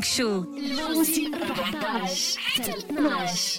[0.02, 3.51] مورنينغ شو الموسم 14 حتى 12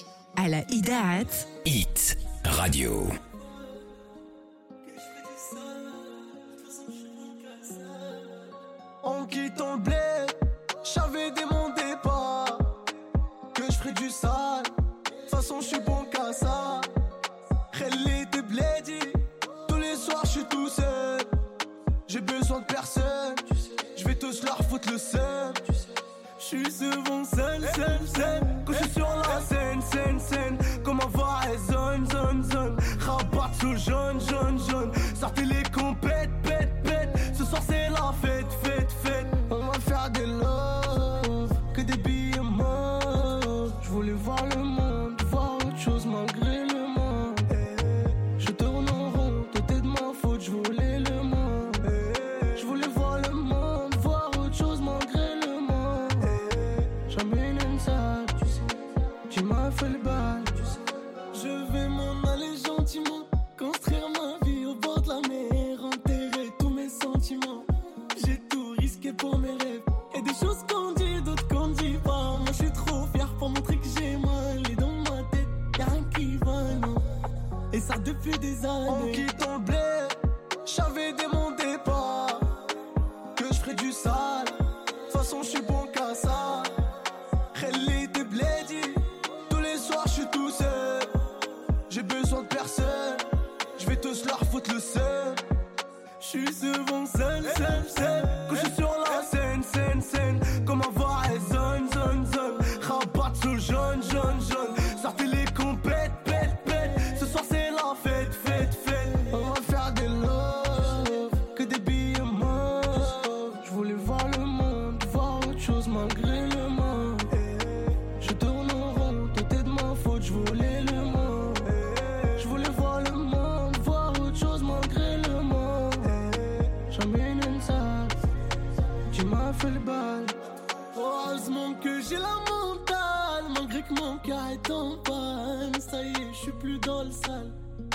[136.44, 137.50] suis plus dans le sale.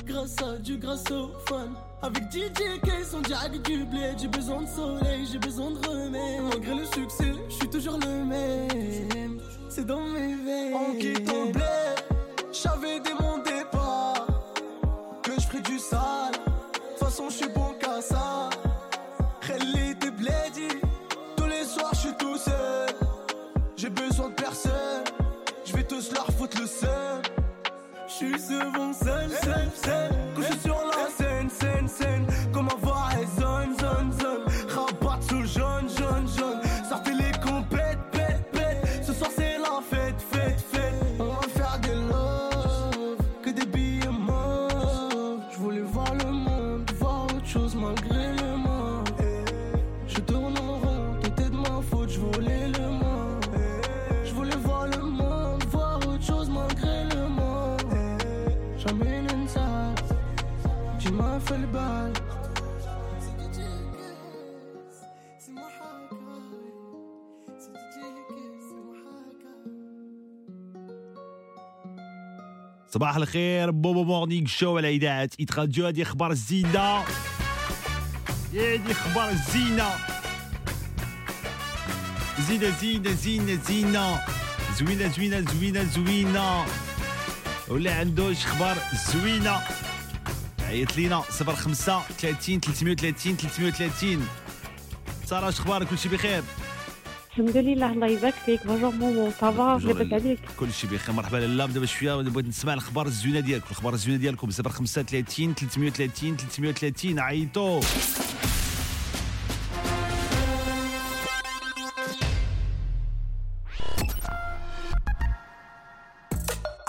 [0.06, 1.70] Grâce à Dieu, grâce au fun.
[2.02, 4.14] Avec DJ Case, on dirait du blé.
[4.18, 6.42] J'ai besoin de soleil, j'ai besoin de remède.
[6.50, 9.40] Malgré le succès, je suis toujours le même.
[9.70, 10.74] C'est dans mes veines.
[10.74, 11.64] En quittant le blé,
[12.52, 14.26] j'avais dès mon départ
[15.22, 16.32] que je ferais du sale.
[16.32, 18.50] De toute façon, je suis bon qu'à ça.
[19.52, 20.68] Et Blady,
[21.36, 22.90] tous les soirs, je suis tout seul.
[23.76, 25.04] J'ai besoin de personne,
[25.66, 27.38] je vais tous leur foutre le seul.
[28.30, 30.29] Suis souvent seul, seul, seul.
[72.92, 77.04] صباح الخير Momo Morning Show على إذاعة Hit Radio هذه أخبار الزينة.
[78.54, 79.90] هذه أخبار الزينة.
[82.48, 84.22] زينة زينة زينة زينة.
[84.80, 86.66] زوينة زوينة زوينة زوينة.
[87.68, 88.02] ولا
[88.34, 88.78] شي أخبار
[89.14, 89.62] زوينة.
[90.62, 91.22] عيط لينا.
[91.22, 94.28] 05 30 330 330
[95.26, 96.44] سارة أخبارك؟ كلشي بخير؟
[97.30, 101.66] الحمد لله الله يبارك فيك بونجور مومو صافا لاباس عليك كل شيء بخير مرحبا لاله
[101.66, 107.80] دابا شويه بغيت نسمع الاخبار الزوينه ديالكم الاخبار الزوينه ديالكم 05 30 330 330 عيطوا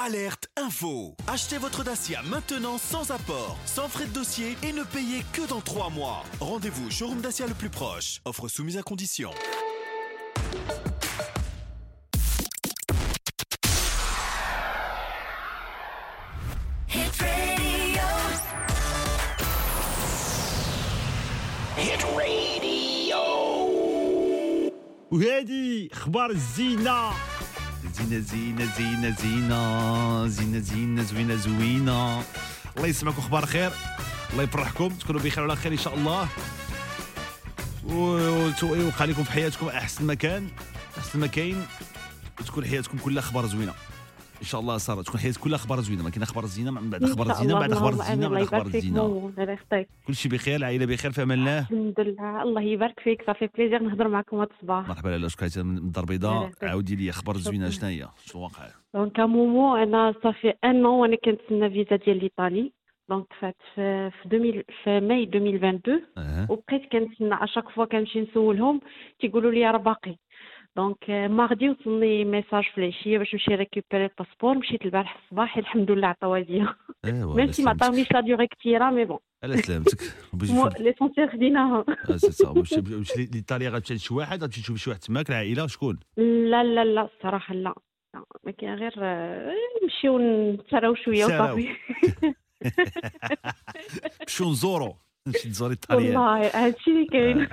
[0.05, 1.15] Alerte info.
[1.27, 5.61] Achetez votre Dacia maintenant sans apport, sans frais de dossier et ne payez que dans
[5.61, 6.23] 3 mois.
[6.39, 8.21] Rendez-vous au showroom Dacia le plus proche.
[8.23, 9.31] Offre soumise à condition.
[26.00, 27.10] أخبار الزينة.
[27.94, 32.22] زينة زينة زينة زينة زينة زينة زوينة زوينة.
[32.76, 33.72] الله يسمعكم أخبار خير.
[34.32, 34.88] الله يفرحكم.
[34.88, 36.28] تكونوا بخير وعلى خير إن شاء الله.
[38.62, 40.48] ويوقع لكم في حياتكم أحسن مكان.
[40.98, 41.66] أحسن ما كاين
[42.40, 43.74] وتكون حياتكم كلها أخبار زوينة.
[44.40, 46.02] إن شاء الله ساره تكون حياتك كلها أخبار زوينة.
[46.02, 48.30] ما كاين أخبار زينة من بعد أخبار زينة الله، بعد أخبار زينة آمين.
[48.30, 49.08] بعد أخبار زينة.
[49.08, 51.58] مومو الله يخطيك كل شيء بخير العائله بخير في أمان الله.
[51.58, 52.42] الحمد لله.
[52.42, 54.88] الله يبارك فيك صافي plaisir نهضر معكم هذا الصباح.
[54.88, 56.50] مرحبا لاله شكرا من الدار البيضاء.
[56.62, 57.70] عاودي لي أخبار زوينة.
[57.70, 62.72] شنو هي شنو واقع donc مومو أنا صافي ان وأنا كنتسنى فيزا ديال l'Italie
[63.08, 66.46] donc فات في في 2000 في ماي 2022 أه.
[66.50, 68.80] وبقيت كنتسنى à chaque fois كنمشي نسولهم
[69.20, 70.16] تيقولوا لي راه باقي.
[70.76, 75.90] donc mardi وصلني message في العشيه باش نمشي récupérer ال passeport مشيت البارح الصباح الحمد
[75.90, 80.00] لله عطاوها ليا ايوا même si ما عطاونيش la durée كثيره mais bon على سلامتك
[80.80, 81.84] l'essentiel خديناها
[82.16, 82.74] سي سا واش
[83.16, 87.54] ليطاليا غتمشي لشي واحد غتمشي تشوف شي واحد تماك العائله شكون لا لا لا الصراحه
[87.54, 87.74] لا
[88.44, 88.94] ما كاين غير
[89.82, 91.24] نمشيو نتسراو شوية.
[91.24, 91.68] وصافي
[94.26, 94.96] شو نزورو
[95.30, 97.48] نمشي نزور ايطاليا والله هادشي اللي كاين.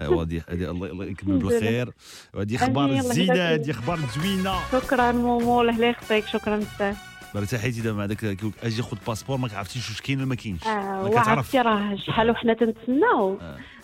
[0.00, 1.38] ايوا هادي هادي الله الله يكمل.
[1.38, 1.90] بالخير.
[2.34, 4.54] وهادي أخبار زينة هادي أخبار زوينة.
[4.72, 6.26] شكرا مومو الله يخليك.
[6.26, 7.12] شكرا بزاف.
[7.36, 8.24] ارتحيتي دابا مع داك
[8.62, 10.66] أجي خذ passeport ما عرفتيش واش كاين ولا ما كاينش.
[10.66, 11.26] آه ما كتعرف.
[11.26, 13.38] وعرفتي راه شحال وحنا تنتسناو.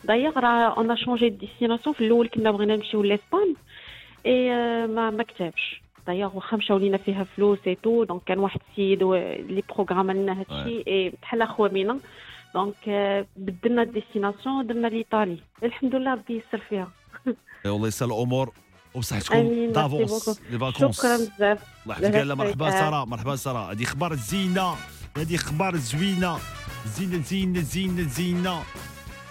[0.04, 3.54] دايوغ راه on changé destination في الأول كنا بغينا نمشيو l'Espagne.
[4.26, 8.38] اي آه، ما ما كتبش دايوغ واخا مشاو لينا فيها فلوس et tout donc كان
[8.38, 11.12] واحد السيد اللي programme لنا هادشي.
[11.22, 11.98] بحال أخوة بينا
[12.54, 16.88] donc آه، بدلنا ال destination درنا l'Italie الحمد لله ربي يسر فيها.
[17.66, 18.52] والله يسهل الأمور.
[18.94, 20.58] وبصحتكم d'avance les.
[20.58, 21.62] vacances شكرا بزاف.
[21.84, 22.14] الله يحفظك.
[22.14, 22.70] لا لهاد مرحبا.
[22.70, 23.04] سارة.
[23.04, 23.72] مرحبا سارة.
[23.72, 24.74] هذه أخبار زينة.
[25.16, 26.38] هذه أخبار زوينة.
[26.86, 28.62] زينة زينة زينة زينة.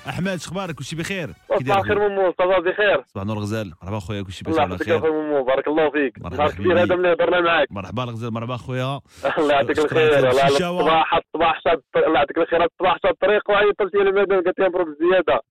[0.10, 1.28] أحمد شخبارك كلشي بخير؟
[1.58, 2.34] كي صباح الخير ممو.
[2.40, 3.74] صباح بخير صباح نور غزال.
[3.84, 5.44] مرحبا خويا كلشي بخير الله خير اخويا ممو.
[5.44, 6.20] بارك الله فيك.
[6.22, 6.96] نهار كبير هذا.
[6.96, 9.00] ملي هضرنا معاك مرحبا الغزال مرحبا خويا
[9.38, 10.28] الله يعطيك الخير.
[10.30, 12.64] الصباح الصباح شاد الله يعطيك الخير.
[12.66, 15.42] الصباح شاد الطريق وعيطت لي المدام قالت لي مبروك بالزياده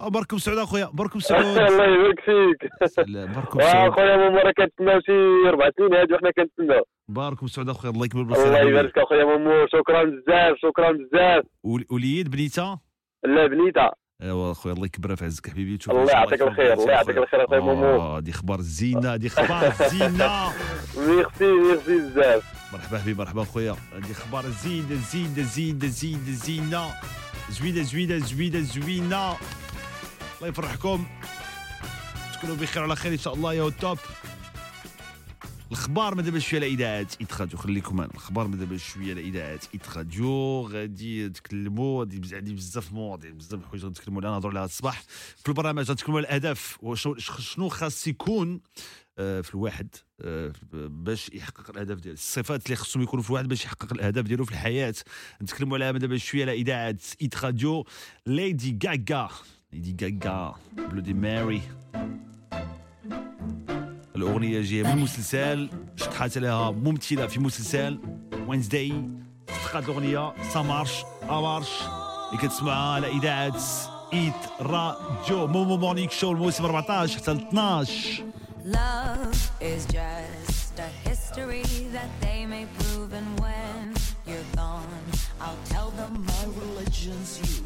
[0.00, 1.44] آه، باركم سعود أخويا باركم سعود.
[1.44, 2.70] الله يبارك فيك.
[3.34, 3.92] باركم سعود.
[3.92, 8.22] أخويا ممو راه كنتسناو شي أربع سنين هادي وحنا كنتسناو باركم سعود أخويا الله يكبر
[8.22, 8.60] بالخير الله.
[8.70, 9.66] يبارك أخويا ممو.
[9.66, 11.44] شكرا بزاف شكرا بزاف.
[11.64, 12.78] ول- وليد بنيتة؟
[13.24, 15.76] لا بنيته أيوا أخويا الله يكبر في عزك حبيبي.
[15.76, 18.00] تشوف الله يعطيك الخير، الله يعطيك الخير أخويا مومو.
[18.00, 20.52] آه دي أخبار زينة دي أخبار زينة.
[20.96, 22.42] ميرسي ميرسي بزاف.
[22.72, 26.90] مرحبا حبيبي مرحبا خويا هذه أخبار زينة زينة زينة زينة زينة.
[27.50, 29.36] زوينة زوينة زوينة زوينة.
[30.36, 31.06] الله يفرحكم.
[32.34, 33.54] تكونوا بخير على خير إن شاء الله.
[33.54, 33.98] يا توب.
[35.68, 41.26] الاخبار ماذا شوية على اذاعات ادخادو خليكم معنا الاخبار ماذا شوية على اذاعات ادخادو غادي
[41.26, 45.02] نتكلموا غادي بزاف مواضيع بزاف الحوايج غنتكلموا عليها نهضروا عليها الصباح.
[45.36, 46.78] في البرنامج غنتكلموا على الأهداف.
[47.38, 48.60] شنو خاص يكون
[49.18, 49.88] آه، في الواحد
[50.20, 52.14] آه، باش يحقق الأهداف ديالو.
[52.14, 54.94] الصفات اللي خصهم يكونوا في الواحد باش يحقق الأهداف ديالو في الحياة.
[55.42, 57.86] نتكلموا عليها دابا شوية على اذاعه Hit Radio
[58.26, 59.30] Lady Gaga
[59.72, 61.62] Lady Gaga Bloody Mary
[64.16, 67.98] الأغنية جاية من مسلسل شطحات عليها ممثلة في مسلسل
[68.46, 69.10] Wednesday
[69.46, 71.68] تقاد الأغنية ça marche ça marche
[72.32, 73.56] اللي كتسمعها على إذاعة
[74.12, 78.24] Hit Radio Momo Morning Show الموسم 14 حتى ل 12
[78.64, 80.44] Love is just.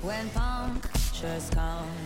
[0.03, 1.98] When punctures come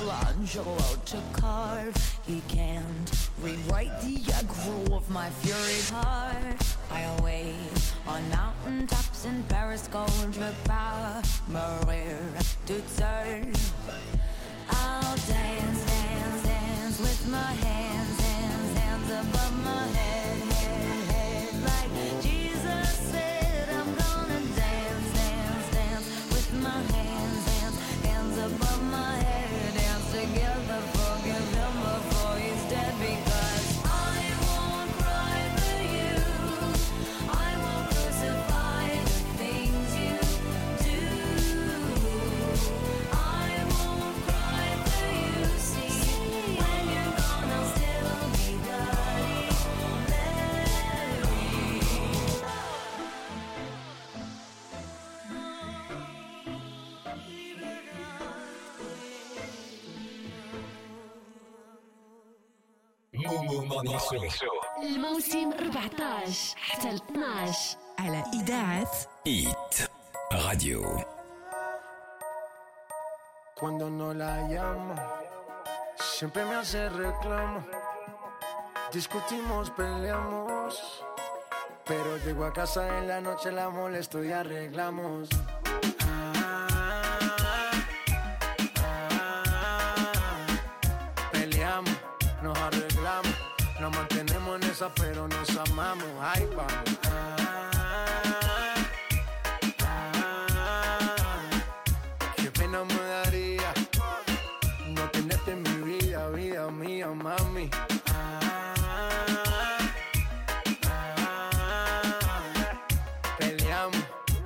[0.00, 2.20] Michelangelo to carve.
[2.26, 6.56] He can't rewrite the aggro of my fury heart.
[6.90, 7.54] I wait
[8.06, 12.16] on mountaintops in Paris, contre pas mourir
[12.66, 13.52] toute seule.
[14.70, 17.89] I'll dance, dance, dance with my hands,
[63.79, 64.45] مومو مورنينغ شو
[64.83, 68.91] الموسم 14 حتى ل 12 على إذاعة
[69.27, 69.89] Hit
[70.31, 70.81] Radio.
[73.59, 74.95] Cuando no la llamo,
[76.17, 77.59] siempre me hace reclamo.
[78.93, 80.73] Discutimos, peleamos.
[81.85, 85.29] Pero llego a casa en la noche, la molesto y arreglamos.
[94.88, 96.06] Pero nos amamos.
[96.22, 96.72] Ay, vamos.
[102.36, 103.74] Qué pena me daría
[104.88, 107.68] no tenerte en mi vida, vida mía, mami.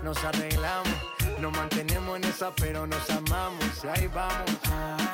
[0.02, 0.88] nos arreglamos.
[1.40, 3.84] Nos mantenemos en esa, pero nos amamos.
[3.84, 5.13] Y ahí vamos.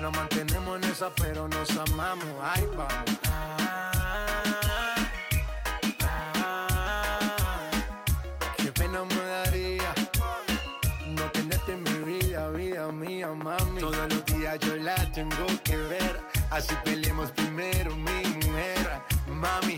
[0.00, 2.26] Nos mantenemos en esa, pero nos amamos.
[2.42, 3.18] Ahí vamos.
[8.56, 9.94] Qué pena me daría
[11.06, 13.80] no tenerte en mi vida, vida mía, mami.
[13.80, 16.20] Todos los días yo la tengo que ver,
[16.50, 19.76] así peleemos primero, mi mujer, mami.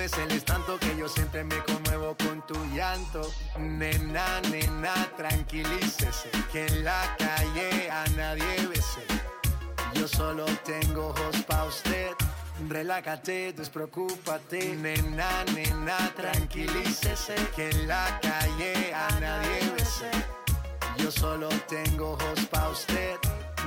[0.00, 3.20] Me celes tanto que yo siempre me conmuevo con tu llanto.
[3.58, 9.04] Nena, nena, tranquilícese, que en la calle a nadie bese.
[9.92, 12.12] Yo solo tengo ojos pa' usted.
[12.66, 20.10] Relájate, despreocúpate, nena, nena, tranquilícese, que en la calle a nadie bese.
[20.96, 23.18] Yo solo tengo ojos pa' usted.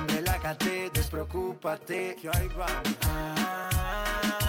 [0.08, 2.94] Relájate, despreocúpate, que ahí vamos.
[3.04, 4.43] Peleamos,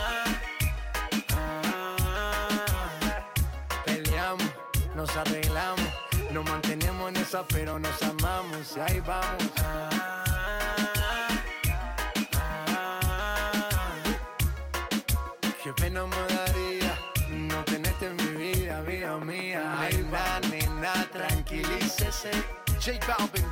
[5.05, 5.87] nos arreglamos,
[6.31, 9.51] nos mantenemos en esa, pero nos amamos, y ahí vamos.
[15.63, 16.97] Qué pena me daría
[17.29, 19.75] no tenerte en mi vida, vida mía.
[19.79, 22.31] Ay, va, nena, tranquilícese.
[22.83, 23.45] J Balvin,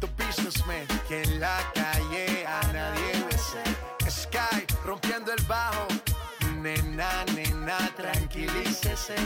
[0.00, 0.86] the businessman.
[1.08, 3.62] Que en la calle a nadie bese.
[4.08, 5.86] Sky, rompiendo el bajo.
[6.60, 9.16] Nena, nena, tranquilícese.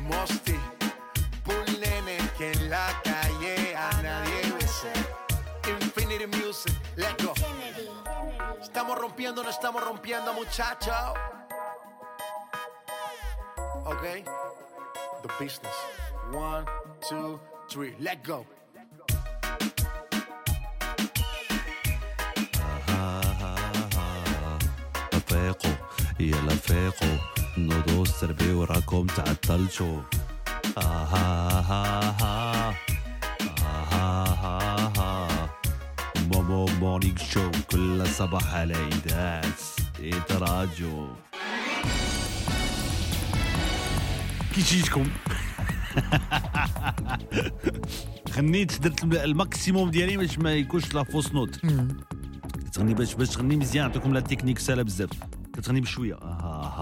[0.00, 0.58] Mosty,
[2.71, 4.93] la calle a nadie bese.
[5.67, 7.33] Infinity Music, let's go.
[8.61, 11.13] Estamos rompiendo, no estamos rompiendo, muchachos.
[13.85, 14.23] Okay?
[15.21, 15.75] The business.
[16.31, 16.65] One,
[17.07, 18.45] two, three, let go.
[25.27, 25.75] فيقوا
[26.19, 27.17] يلا فيقوا
[27.57, 30.01] نوضوا السربي وراكم تعطلتوا
[30.77, 32.00] آها ها ها
[37.12, 39.44] Morning Show كل صباح على إذاعة
[40.00, 41.08] Hit Radio
[44.54, 45.04] كي جيتكم.
[48.36, 51.60] غنيت درت ال maximum ديالي باش ما يكونش la fausse note.
[52.72, 55.10] تغني باش باش تغني مزيان نعطيكم la technique سهلة بزاف.
[55.54, 56.31] كتغني بشوية.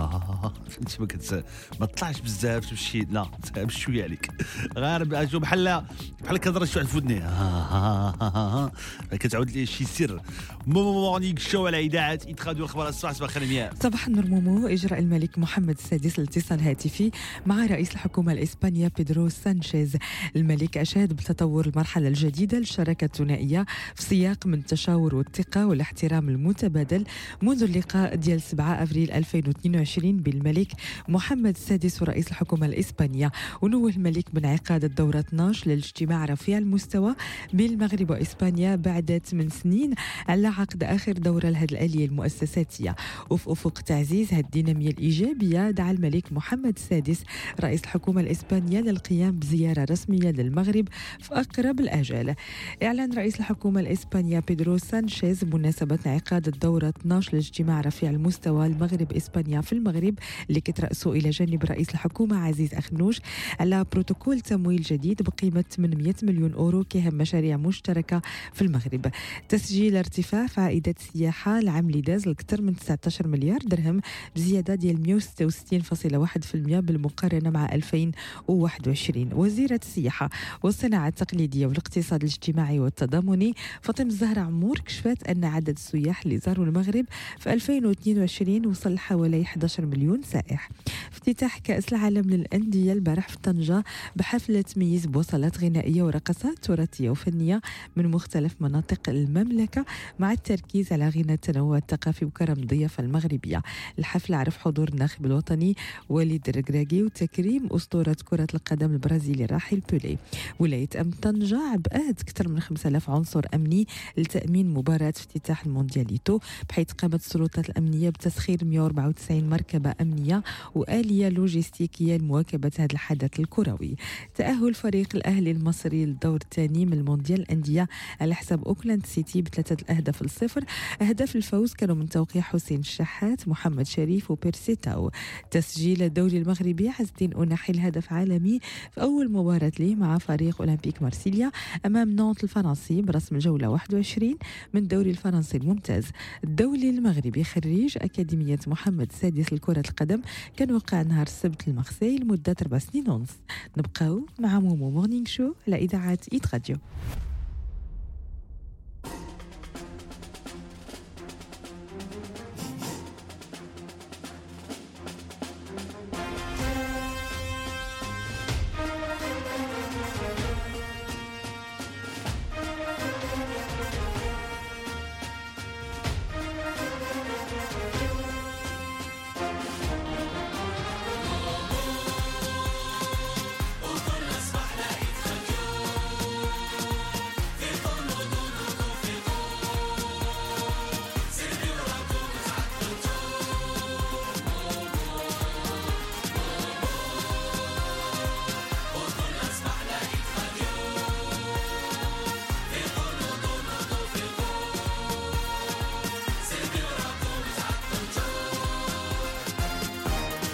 [0.45, 1.45] آه فهمتي ما كت
[1.81, 3.27] ما تطلعش بزاف تمشي لا
[3.57, 4.31] بشويه عليك.
[4.77, 5.05] غير
[5.39, 5.85] بحال
[6.25, 7.23] بحال كضرب شوية في ودني.
[7.25, 8.73] آه آه
[9.13, 10.21] آه كتعاود لي شي سر.
[10.67, 15.39] Morning Show على إذاعة Hit Radio الأخبار الصباح صباح الخير صباح النور مومو إجراء الملك
[15.39, 17.11] محمد السادس الاتصال هاتفي
[17.47, 19.97] مع رئيس الحكومة الإسبانية بيدرو سانشيز.
[20.37, 27.05] الملك أشاد بتطور المرحلة الجديدة للشراكة الثنائية في سياق من التشاور والثقة والاحترام المتبادل
[27.43, 30.73] منذ اللقاء ديال 7 أفريل 2022 بالملك
[31.09, 33.33] محمد السادس ورئيس الحكومة الإسبانية.
[33.63, 37.15] ونوه الملك بانعقاد الدورة 12 للاجتماع رفيع المستوى
[37.53, 39.95] بالمغرب وإسبانيا بعد 8 سنين
[40.29, 42.97] على عقد آخر دورة لهذه الآلية المؤسساتية.
[43.31, 47.23] وفي أفق تعزيز هذه الدينامية الإيجابية دعا الملك محمد السادس
[47.61, 50.89] رئيس الحكومة الإسبانية للقيام بزيارة رسمية للمغرب
[51.21, 52.35] في أقرب الآجال.
[52.83, 58.67] إعلان رئيس الحكومة الإسبانية بيدرو سانشيز بمناسبة انعقاد الدورة 12 لاجتماع رفيع المستوى.
[58.67, 60.15] المغرب إسبانيا في المغرب
[60.49, 63.21] اللي كترأسه إلى جانب رئيس الحكومة عزيز أخنوش
[63.61, 68.23] على بروتوكول تمويل جديد بقيمة 800 مليون أورو كهم مشاريع مشتركة
[68.53, 69.11] في المغرب.
[69.49, 74.01] تسجيل ارتفاع في عائدات السياحة العام داز لأكثر من 19 مليار درهم
[74.37, 80.31] بزيادة ديال 166.1% بالمقارنة مع 2021 وزيرة السياحة
[80.63, 87.05] والصناعة التقليدية والاقتصاد الاجتماعي والتضامني فاطمة الزهرة عمور كشفت أن عدد السياح اللي زاروا المغرب
[87.39, 90.71] في 2022 وصل حوالي 11 مليون سائح.
[91.13, 93.85] افتتاح كأس العالم للأندية البارح في طنجة
[94.17, 97.61] بحفلة تميز بوصلات غنائية ورقصات تراثية وفنية
[97.97, 99.85] من مختلف مناطق المملكة
[100.19, 103.63] مع التركيز على غنى التنوع الثقافي وكرم الضيافة المغربية.
[103.99, 105.77] الحفل عرف حضور الناخب الوطني
[106.09, 110.19] وليد الركراكي وتكريم أسطورة كرة القدم البرازيلي راحل بولي
[110.59, 113.87] ولاية أم طنجة عبأت أكثر من 5000 عنصر أمني
[114.19, 116.39] لتأمين مباراة افتتاح الموندياليتو
[116.69, 120.43] بحيث قامت السلطات الأمنية بتسخير 194 مركبة أمنية
[120.75, 123.97] وآلية لوجستيكية لمواكبة هذا الحدث الكروي.
[124.35, 127.89] تأهل فريق الأهلي المصري للدور الثاني من المونديال الأندية
[128.21, 130.65] على حساب أوكلاند سيتي بثلاثة الأهداف لصفر.
[131.03, 135.11] أهداف الفوز كانوا من توقيع حسين الشحات محمد شريف وبيرسي تاو.
[135.51, 141.03] تسجيل الدوري المغربي عز الدين أناحي الهدف عالمي في أول مباراة ليه مع فريق أولمبيك
[141.03, 141.51] مارسيليا
[141.87, 144.37] أمام نونت الفرنسي برسم الجولة 21
[144.75, 146.05] من الدوري الفرنسي الممتاز.
[146.45, 150.23] الدولي المغربي خريج أكاديمية محمد السادس لكرة القدم
[150.57, 153.29] كان وقع نهار السبت المغسي لمدة أربع سنين ونص.
[153.77, 156.77] نبقاو مع مومو Morning Show على إذاعة Hit Radio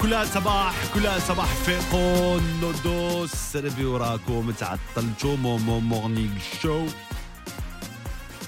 [0.07, 6.87] كل صباح كل صباح فيقوا نودو سربيو راكم تعطلتوا مومو مورنينغ شو.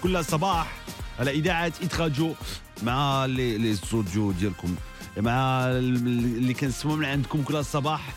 [0.03, 0.77] كل صباح
[1.19, 2.35] على إذاعة اتراجو
[2.83, 4.75] مع لي لي استوديو ديالكم.
[5.17, 8.15] مع اللي كنسمعوا من عندكم كل صباح.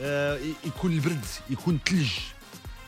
[0.00, 2.10] آه، يكون البرد يكون الثلج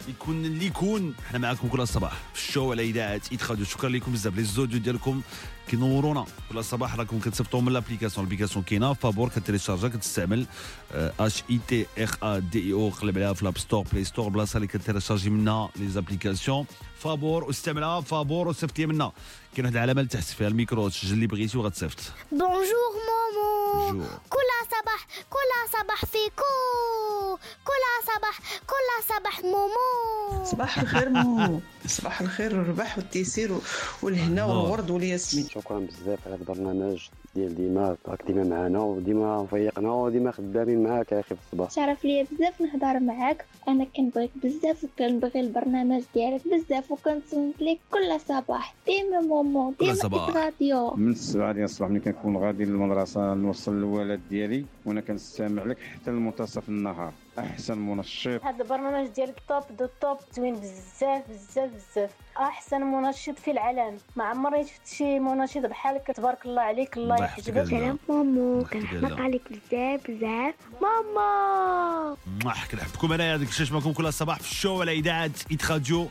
[0.09, 1.15] يكون اللي يكون.
[1.27, 4.37] إحنا معاكم كل صباح في الشو على إذاعة اتخاذ شكرا لكم بزاف.
[4.37, 5.21] لي زوديو ديالكم
[5.69, 8.93] كينورونا كل صباح راكم كتصيفطوا من l'application ال application كاينة.
[8.93, 10.47] فابور كتريشارجا كتستعمل
[10.95, 14.05] H I T R A D I O قلب عليها في ال App Store Play
[14.05, 16.67] Store بلاصة اللي كتريشارجي منها les applications.
[16.99, 18.01] فابور واستعملها.
[18.01, 19.13] فابور وصيفط منها.
[19.57, 21.99] كاين واحد العلامة اللي تحت فيها الميكرو تسجل اللي بغيتي وغتصيفط.
[22.31, 24.19] bonjour مومو bonjour.
[24.31, 31.61] كل صباح كل صباح فيقوا كل صباح كل صباح مومو صباح الخير مو.
[31.87, 33.59] صباح الخير والرباح والتيسير
[34.03, 35.49] والهنا والورد والياسمين.
[35.49, 37.09] شكرا بزاف على البرنامج.
[37.37, 41.71] ديال ديما راك ديما معنا وديما مفيقنا وديما خدامين معاك يا أخي في الصباح.
[41.71, 43.45] شرف ليا بزاف نهضر معاك.
[43.69, 48.75] أنا كنبغيك بزاف وكنبغي البرنامج ديالك بزاف وكنصنت ليك كل صباح.
[48.87, 54.65] ديما مومو ديما راديو من السبعة ديال الصباح ملي كنكون غادي للمدرسة نوصل الولد ديالي
[54.87, 57.13] وأنا كنستمع لك حتى لمنتصف النهار.
[57.39, 58.45] أحسن منشط.
[58.45, 62.11] هذا البرنامج ديالك top du top زوين بزاف بزاف بزاف.
[62.39, 63.99] أحسن منشط في العالم.
[64.17, 67.57] ما عمري شفت شي منشط بحالك تبارك الله عليك الله يحفظك.
[67.57, 67.99] الله.
[68.09, 70.55] مومو كنحماق عليك بزاف بزاف.
[70.83, 72.17] ماما!
[72.45, 76.09] موح كنحبكم انايا ديك الشاش معكم كل صباح في ال show على إذاعة ايت راديو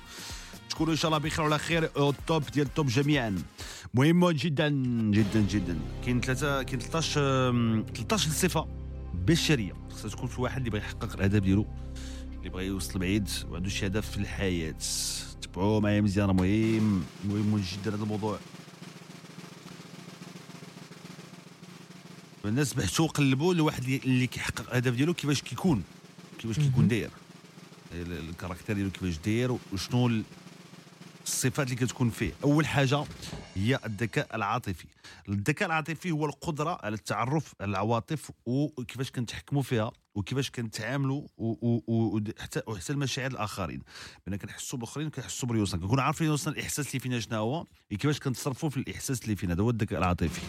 [0.70, 1.84] تكونوا إن شاء الله بخير وعلى خير.
[2.10, 3.44] ال top ديال ال top جميعا.
[3.94, 4.70] مهم جدا
[5.12, 5.80] جدا جدا.
[6.06, 8.85] كاين ثلاثة كاين 13 أم، 13 صفة.
[9.28, 11.66] بشريه خصها تكون في واحد اللي بغى يحقق الهدف ديالو
[12.38, 14.76] اللي بغى يوصل بعيد وعنده شي هدف في الحياة.
[15.42, 18.40] تبعوا معايا مزيان مهم مهم جدا هذا الموضوع.
[22.46, 25.84] الناس بحثوا قلبوا لواحد اللي- كيحقق الهدف ديالو كيفاش كيكون
[26.40, 27.10] كيفاش كيكون داير.
[27.94, 30.22] ال- الكاركتير ديالو كيفاش داير وشنو
[31.26, 32.34] الصفات اللي كتكون فيه.
[32.44, 33.04] أول حاجة
[33.56, 34.86] هي الذكاء العاطفي.
[35.30, 41.84] الذكاء العاطفي هو القدرة على التعرف على العواطف وكيفاش كنتحكموا فيها وكيفاش كنتعاملوا و- و-
[41.88, 43.82] و- ود- حتى وحتى المشاعر الآخرين.
[44.28, 45.82] بان كنحسوا بالاخرين كنحسوا بريوسنا.
[45.82, 49.54] كنكونوا عارفين يوصلنا الإحساس اللي فينا شنو هو كيفاش كنتصرفوا في الإحساس اللي فينا.
[49.54, 50.42] هذا هو الذكاء العاطفي.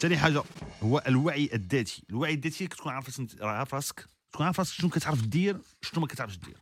[0.00, 0.42] ثاني حاجة
[0.82, 2.02] هو الوعي الذاتي.
[2.10, 2.92] الوعي الذاتي كتكون
[3.40, 6.56] عارف راسك تكون عارف راسك شنو كتعرف دير شنو ما كتعرفش دير.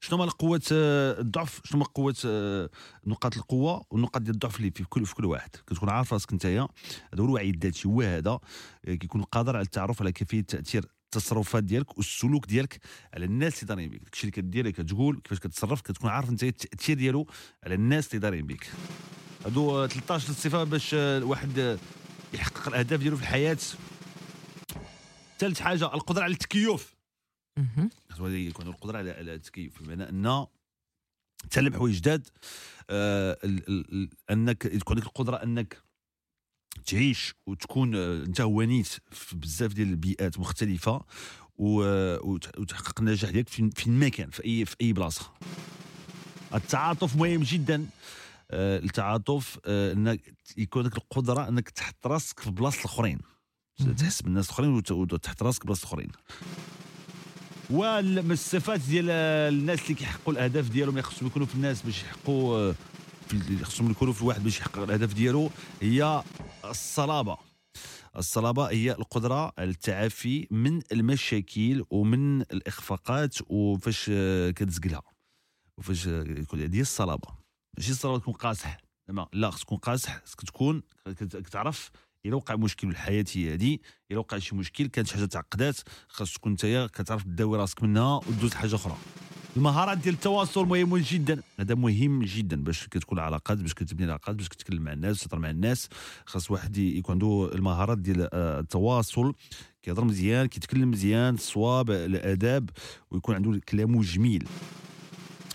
[0.00, 2.70] شنو هما قوة الضعف شنو هما قوة آه،
[3.06, 5.50] نقاط القوة ونقاط ديال الضعف اللي في كل في كل واحد.
[5.50, 6.68] كتكون عارف راسك نتايا
[7.12, 8.30] هذا هو الوعي الذاتي هو هذا
[8.84, 12.80] آه، كيكون قادر على التعرف على كيفية تأثير التصرفات ديالك والسلوك ديالك
[13.14, 16.42] على الناس اللي دايرين بك داكشي اللي كدير اللي كتقول كيفاش كتصرف كتكون عارف انت
[16.42, 17.26] التأثير ديالو
[17.64, 18.70] على الناس اللي دايرين بك
[19.44, 21.78] هادو آه، 13 صفة باش آه، الواحد آه،
[22.34, 23.58] يحقق الأهداف ديالو في الحياة.
[25.38, 26.95] ثالث حاجة القدرة على التكيف.
[28.20, 30.46] يكون القدرة على التكيف بمعنى أن
[31.50, 32.28] تعلم حوايج جداد
[32.90, 33.38] آه
[34.30, 35.82] أنك تكون عندك القدرة أنك
[36.86, 41.04] تعيش وتكون آه، أنت ونيت في بزاف ديال البيئات مختلفة
[41.58, 45.32] وتحقق النجاح ديالك في في المكان في اي في أي بلاصة.
[46.54, 47.86] التعاطف مهم جدا.
[48.50, 53.18] آه، التعاطف آه، أنك يكون لك القدرة أنك تحط راسك في بلاصة الآخرين.
[53.98, 56.10] تحس بالناس الآخرين وت- وتحط راسك في بلاصة الآخرين.
[57.70, 62.74] ومن الصفات ديال الناس اللي كيحققوا الأهداف ديالهم خصهم يكونوا في الناس باش يحققوا آه،
[63.62, 65.50] خصهم يكونوا في الواحد باش يحقق الأهداف ديالو
[65.82, 66.22] هي
[66.64, 67.36] الصلابة.
[68.16, 75.02] الصلابة هي القدرة على التعافي من المشاكل ومن الإخفاقات وفاش آه، كتزقلها
[75.78, 77.28] وفاش آه، يكون هذه الصلابة.
[77.78, 78.76] ماشي الصلابه تكون قاصح.
[79.32, 81.90] لا خص تكون قاصح خصك تكون كت- كتعرف
[82.26, 83.78] إلا وقع مشكل الحياتي هذه
[84.10, 85.76] إلا وقع شي مشكل كانت شي حاجة تعقدات
[86.08, 88.96] خاص تكون انت كتعرف تداوي راسك منها ودوز لحاجة أخرى.
[89.56, 91.42] المهارات ديال التواصل مهم جدا.
[91.60, 95.50] هذا مهم جدا باش كتكون علاقات باش كتبني علاقات باش كتكلم مع الناس تهضر مع
[95.50, 95.88] الناس.
[96.26, 99.34] خاص واحد يكون عنده المهارات ديال آه، التواصل
[99.82, 102.70] كيهضر مزيان كيتكلم مزيان الصواب الأداب
[103.10, 104.48] ويكون عنده كلامه جميل.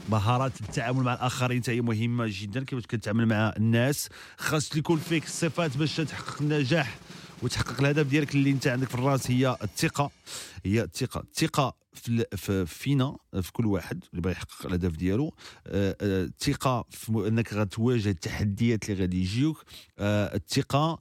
[0.10, 4.10] مهارات التعامل مع الآخرين هي مهمة جدا كيفاش كتعامل مع الناس.
[4.38, 6.97] خاص يكون فيك الصفات باش تحقق النجاح
[7.41, 10.12] وتحقق الهدف ديالك اللي انت عندك في الراس هي الثقة.
[10.66, 11.20] هي الثقة.
[11.20, 11.82] الثقة
[12.36, 15.34] في فينا في كل واحد اللي بغى يحقق الهدف ديالو.
[15.68, 19.64] آه، آه، الثقة في أنك غتواجه التحديات اللي غادي يجيوك.
[19.99, 20.99] آه، الثقة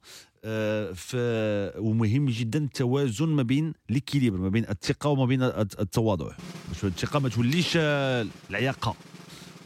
[1.79, 6.35] ومهم جدا التوازن ما بين ليكيليبر ما بين الثقة وما بين الت- التواضع.
[6.69, 8.95] باش الثقة ما توليش آه، العياقة.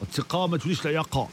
[0.02, 1.30] الثقة ما توليش العياقة.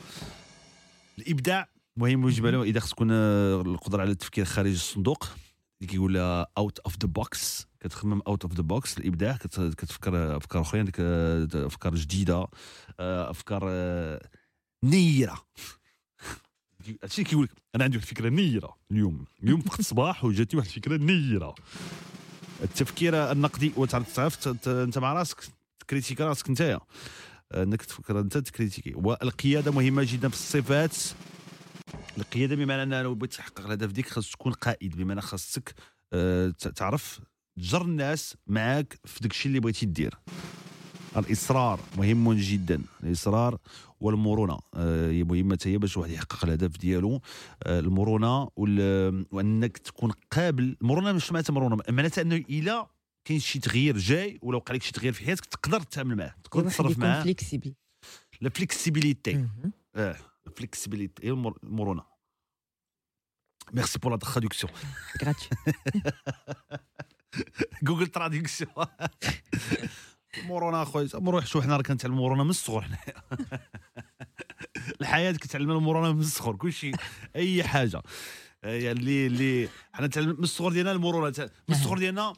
[1.19, 5.29] الإبداع مهم عليه إذا خص تكون آه، القدرة على التفكير خارج الصندوق
[5.81, 6.17] اللي كيقول
[6.59, 11.49] out of the box كتخمم out of the box الإبداع كت- كتفكر أفكار أخرين آه،
[11.55, 12.47] أفكار جديدة
[13.01, 14.21] آه، أفكار آه،
[14.85, 15.43] نيرة.
[17.03, 19.25] هادشي كيقول لك أنا عندي واحد الفكرة نيرة اليوم.
[19.43, 21.55] اليوم فقت الصباح وجاتني واحد الفكرة نيرة.
[22.63, 25.41] التفكير النقدي وتعرف أنت مع راسك
[25.81, 26.81] تكريتيكي راسك نتايا.
[27.55, 28.93] أنك تفكر أنت تكريتيكي.
[28.95, 30.97] والقيادة مهمة جدا في الصفات.
[32.19, 34.97] القيادة بمعنى ان لو بغيت تحقق الهدف ديك خاص تكون قائد.
[34.97, 35.75] بمعنى خاصك
[36.13, 37.21] آه، تعرف
[37.57, 40.19] تجر الناس معاك في داك الشيء اللي بغيتي دير.
[41.17, 43.59] الإصرار مهم جدا الإصرار
[44.01, 44.59] والمرونة.
[44.75, 47.21] آه، هي مهمة هي باش واحد يحقق الهدف ديالو.
[47.63, 48.49] آه، المرونة
[49.31, 50.77] وأنك تكون قابل.
[50.83, 52.87] المرونة مش معناتها مرونة معناتها أنه إلا
[53.25, 56.71] كاين شي تغيير جاي ولا وقع لك شي تغيير في حياتك تقدر تتعامل معاه تقدر
[56.71, 57.23] تصرف معاه.
[57.23, 57.75] flexible
[58.41, 59.47] la flexibilité
[59.97, 60.17] آه
[60.57, 62.13] flexibilité المرونة.
[63.73, 64.73] merci pour la traduction
[67.83, 68.71] Google traduction
[70.47, 72.83] مرونه اخويا مروح شو حنا راه كنتعلم المرونه من الصغر.
[72.83, 73.23] حنايا
[75.01, 76.93] الحياة كتعلمنا المرونه من الصغر كلشي
[77.37, 78.03] أي حاجة.
[78.65, 82.33] آه، اللي اللي حنا تعلم من الصغر ديالنا المرونه من الصغر ديالنا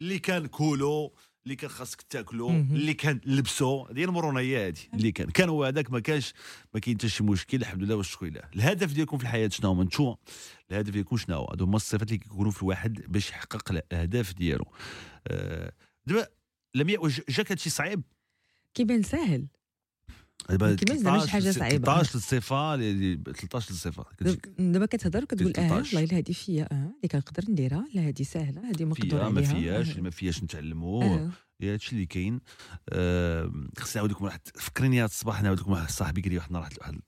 [0.00, 1.12] اللي كان كولو
[1.44, 2.50] اللي كان خاصك تاكلو.
[2.50, 6.32] اللي كان لبسو هذه المرونه هي هذه اللي كان كان هو هذاك ما كانش
[6.74, 8.40] ما كاين حتى شي مشكل الحمد لله والشكر لله.
[8.56, 10.16] الهدف ديالكم في الحياة شنو هو نتوما
[10.70, 14.64] الهدف ديالكم شنو هو؟ هادو هما الصفات اللي كيكونوا في الواحد باش يحقق الأهداف ديالو.
[15.26, 15.72] آه،
[16.06, 16.26] دابا
[16.98, 18.02] واش جاك هادشي صعيب
[18.74, 19.46] كيبان ساهل
[20.50, 21.84] دابا كيبان زعما شي حاجة صعيبة.
[21.84, 25.96] 13 الصفه اللي- 13 الصفه كتجيك دابا كتهضر وكتقول آه 13.
[25.96, 29.40] والله الا هذه فيا آه اللي كنقدر نديرها لا هذه سهله هذه مقدور فيها ما
[29.40, 29.44] آه.
[29.90, 31.30] اللي ما فيهاش نتعلموا آه.
[31.60, 32.40] يا هادشي اللي كاين
[32.88, 36.52] آه، خصني نعاود لكم واحد فكرني هذا الصباح نعاود لكم واحد صاحبي قال لي واحد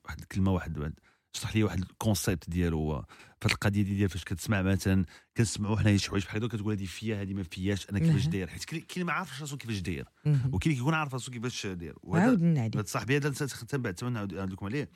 [0.05, 0.95] واحد الكلمة واحد-
[1.33, 2.79] شرح لي واحد ال concept ديالو.
[2.79, 3.05] هو
[3.41, 5.05] في هاد القضية ديال فاش كتسمع مثلا
[5.37, 8.27] كنسمعوا حنا شي حوايج بحال هكا كتقول هذه فيا هذه ما فياش أنا كيفاش.
[8.27, 10.09] داير؟ حيت كاين ما عارفش راسو كيفاش داير.
[10.53, 11.95] وكاين كيكون عارف راسو كيفاش داير.
[12.05, 12.79] عاود نعدي.
[12.79, 13.31] هذا صاحبي هذا
[13.69, 14.91] تنبع تمنى نعاود لكم عليه.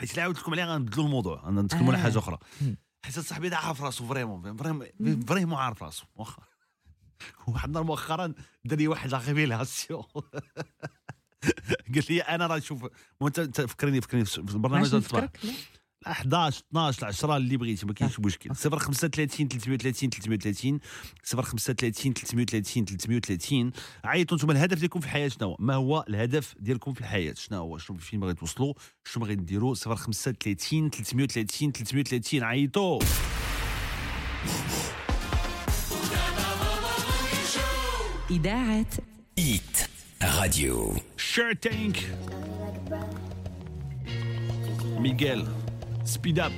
[0.00, 2.02] حيت إلا عاودت لكم عليه غنبدلوا الموضوع غنتكلموا على آه.
[2.02, 2.38] حاجة أخرى.
[3.04, 4.86] حيت صاحبي هذا عارف راسو vraiment vraiment
[5.26, 6.42] vraiment عارف راسو واخا.
[7.48, 8.34] واحد النهار مؤخرا
[8.64, 10.02] دار لي واحد la révélation
[11.94, 12.86] قال لي أنا راه شوف
[13.22, 15.28] انت فكرني فكرني في البرنامج ديال الصباح.
[16.06, 18.54] 11 12 10 اللي بغيتي ما كاينش مشكل.
[18.54, 20.80] 035 330 330
[21.24, 23.72] 035 330 330
[24.04, 27.58] عيطوا أنتم الهدف ديالكم في الحياة شنو هو؟ ما هو الهدف ديالكم في الحياة؟ شنو
[27.58, 28.74] هو؟ شنو فين باغي توصلوا؟
[29.04, 33.00] شنو باغي ديروا؟ 035 330 330 عيطوا!
[38.30, 38.86] إذاعة
[39.38, 39.88] إيت
[40.22, 41.96] راديو شير تانك
[44.84, 45.46] ميغيل
[46.04, 46.52] Speed Up.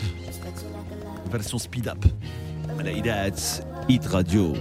[1.31, 1.99] Version Speed Up.
[2.79, 3.39] Play that,
[3.89, 4.55] Hit Radio.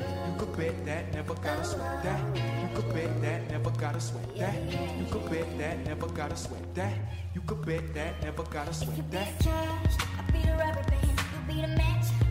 [0.58, 2.20] bet that, never gotta sweat that.
[2.36, 4.56] You could bet that, never gotta sweat that.
[5.00, 6.94] You could bet that, never gotta sweat that.
[7.34, 9.28] You could bet that, never gotta sweat that.
[9.28, 12.31] If you bet your, I'll be the rubber band, you'll be the match.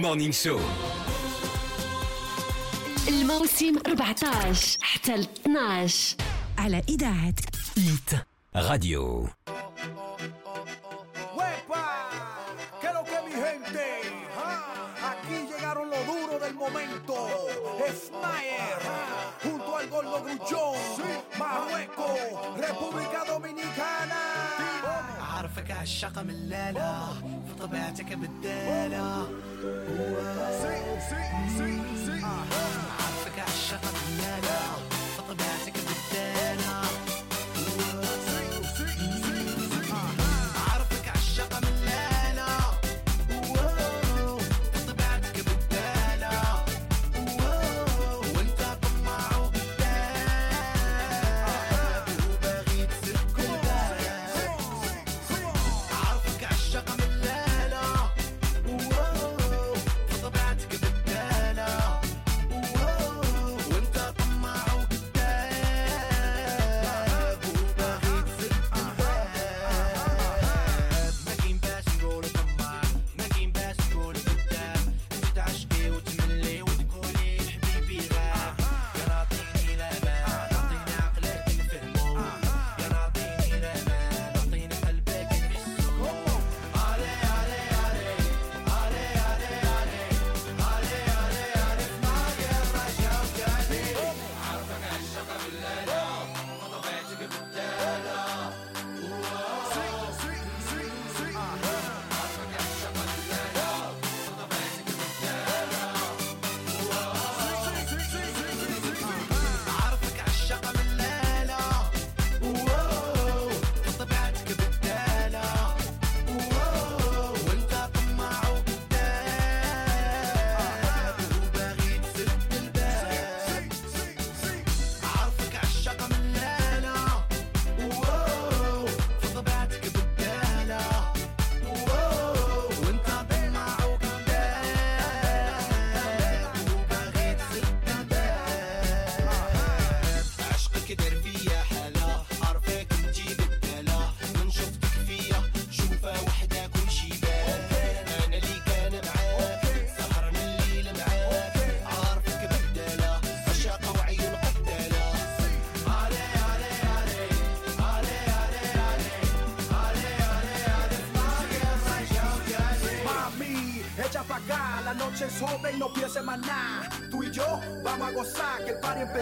[0.00, 0.58] مورنينغ شو
[3.08, 6.16] الموسم 14 حتى 12
[6.58, 7.34] على إذاعة
[7.78, 8.22] إيت.
[8.56, 9.28] راديو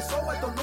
[0.09, 0.58] pessoa, então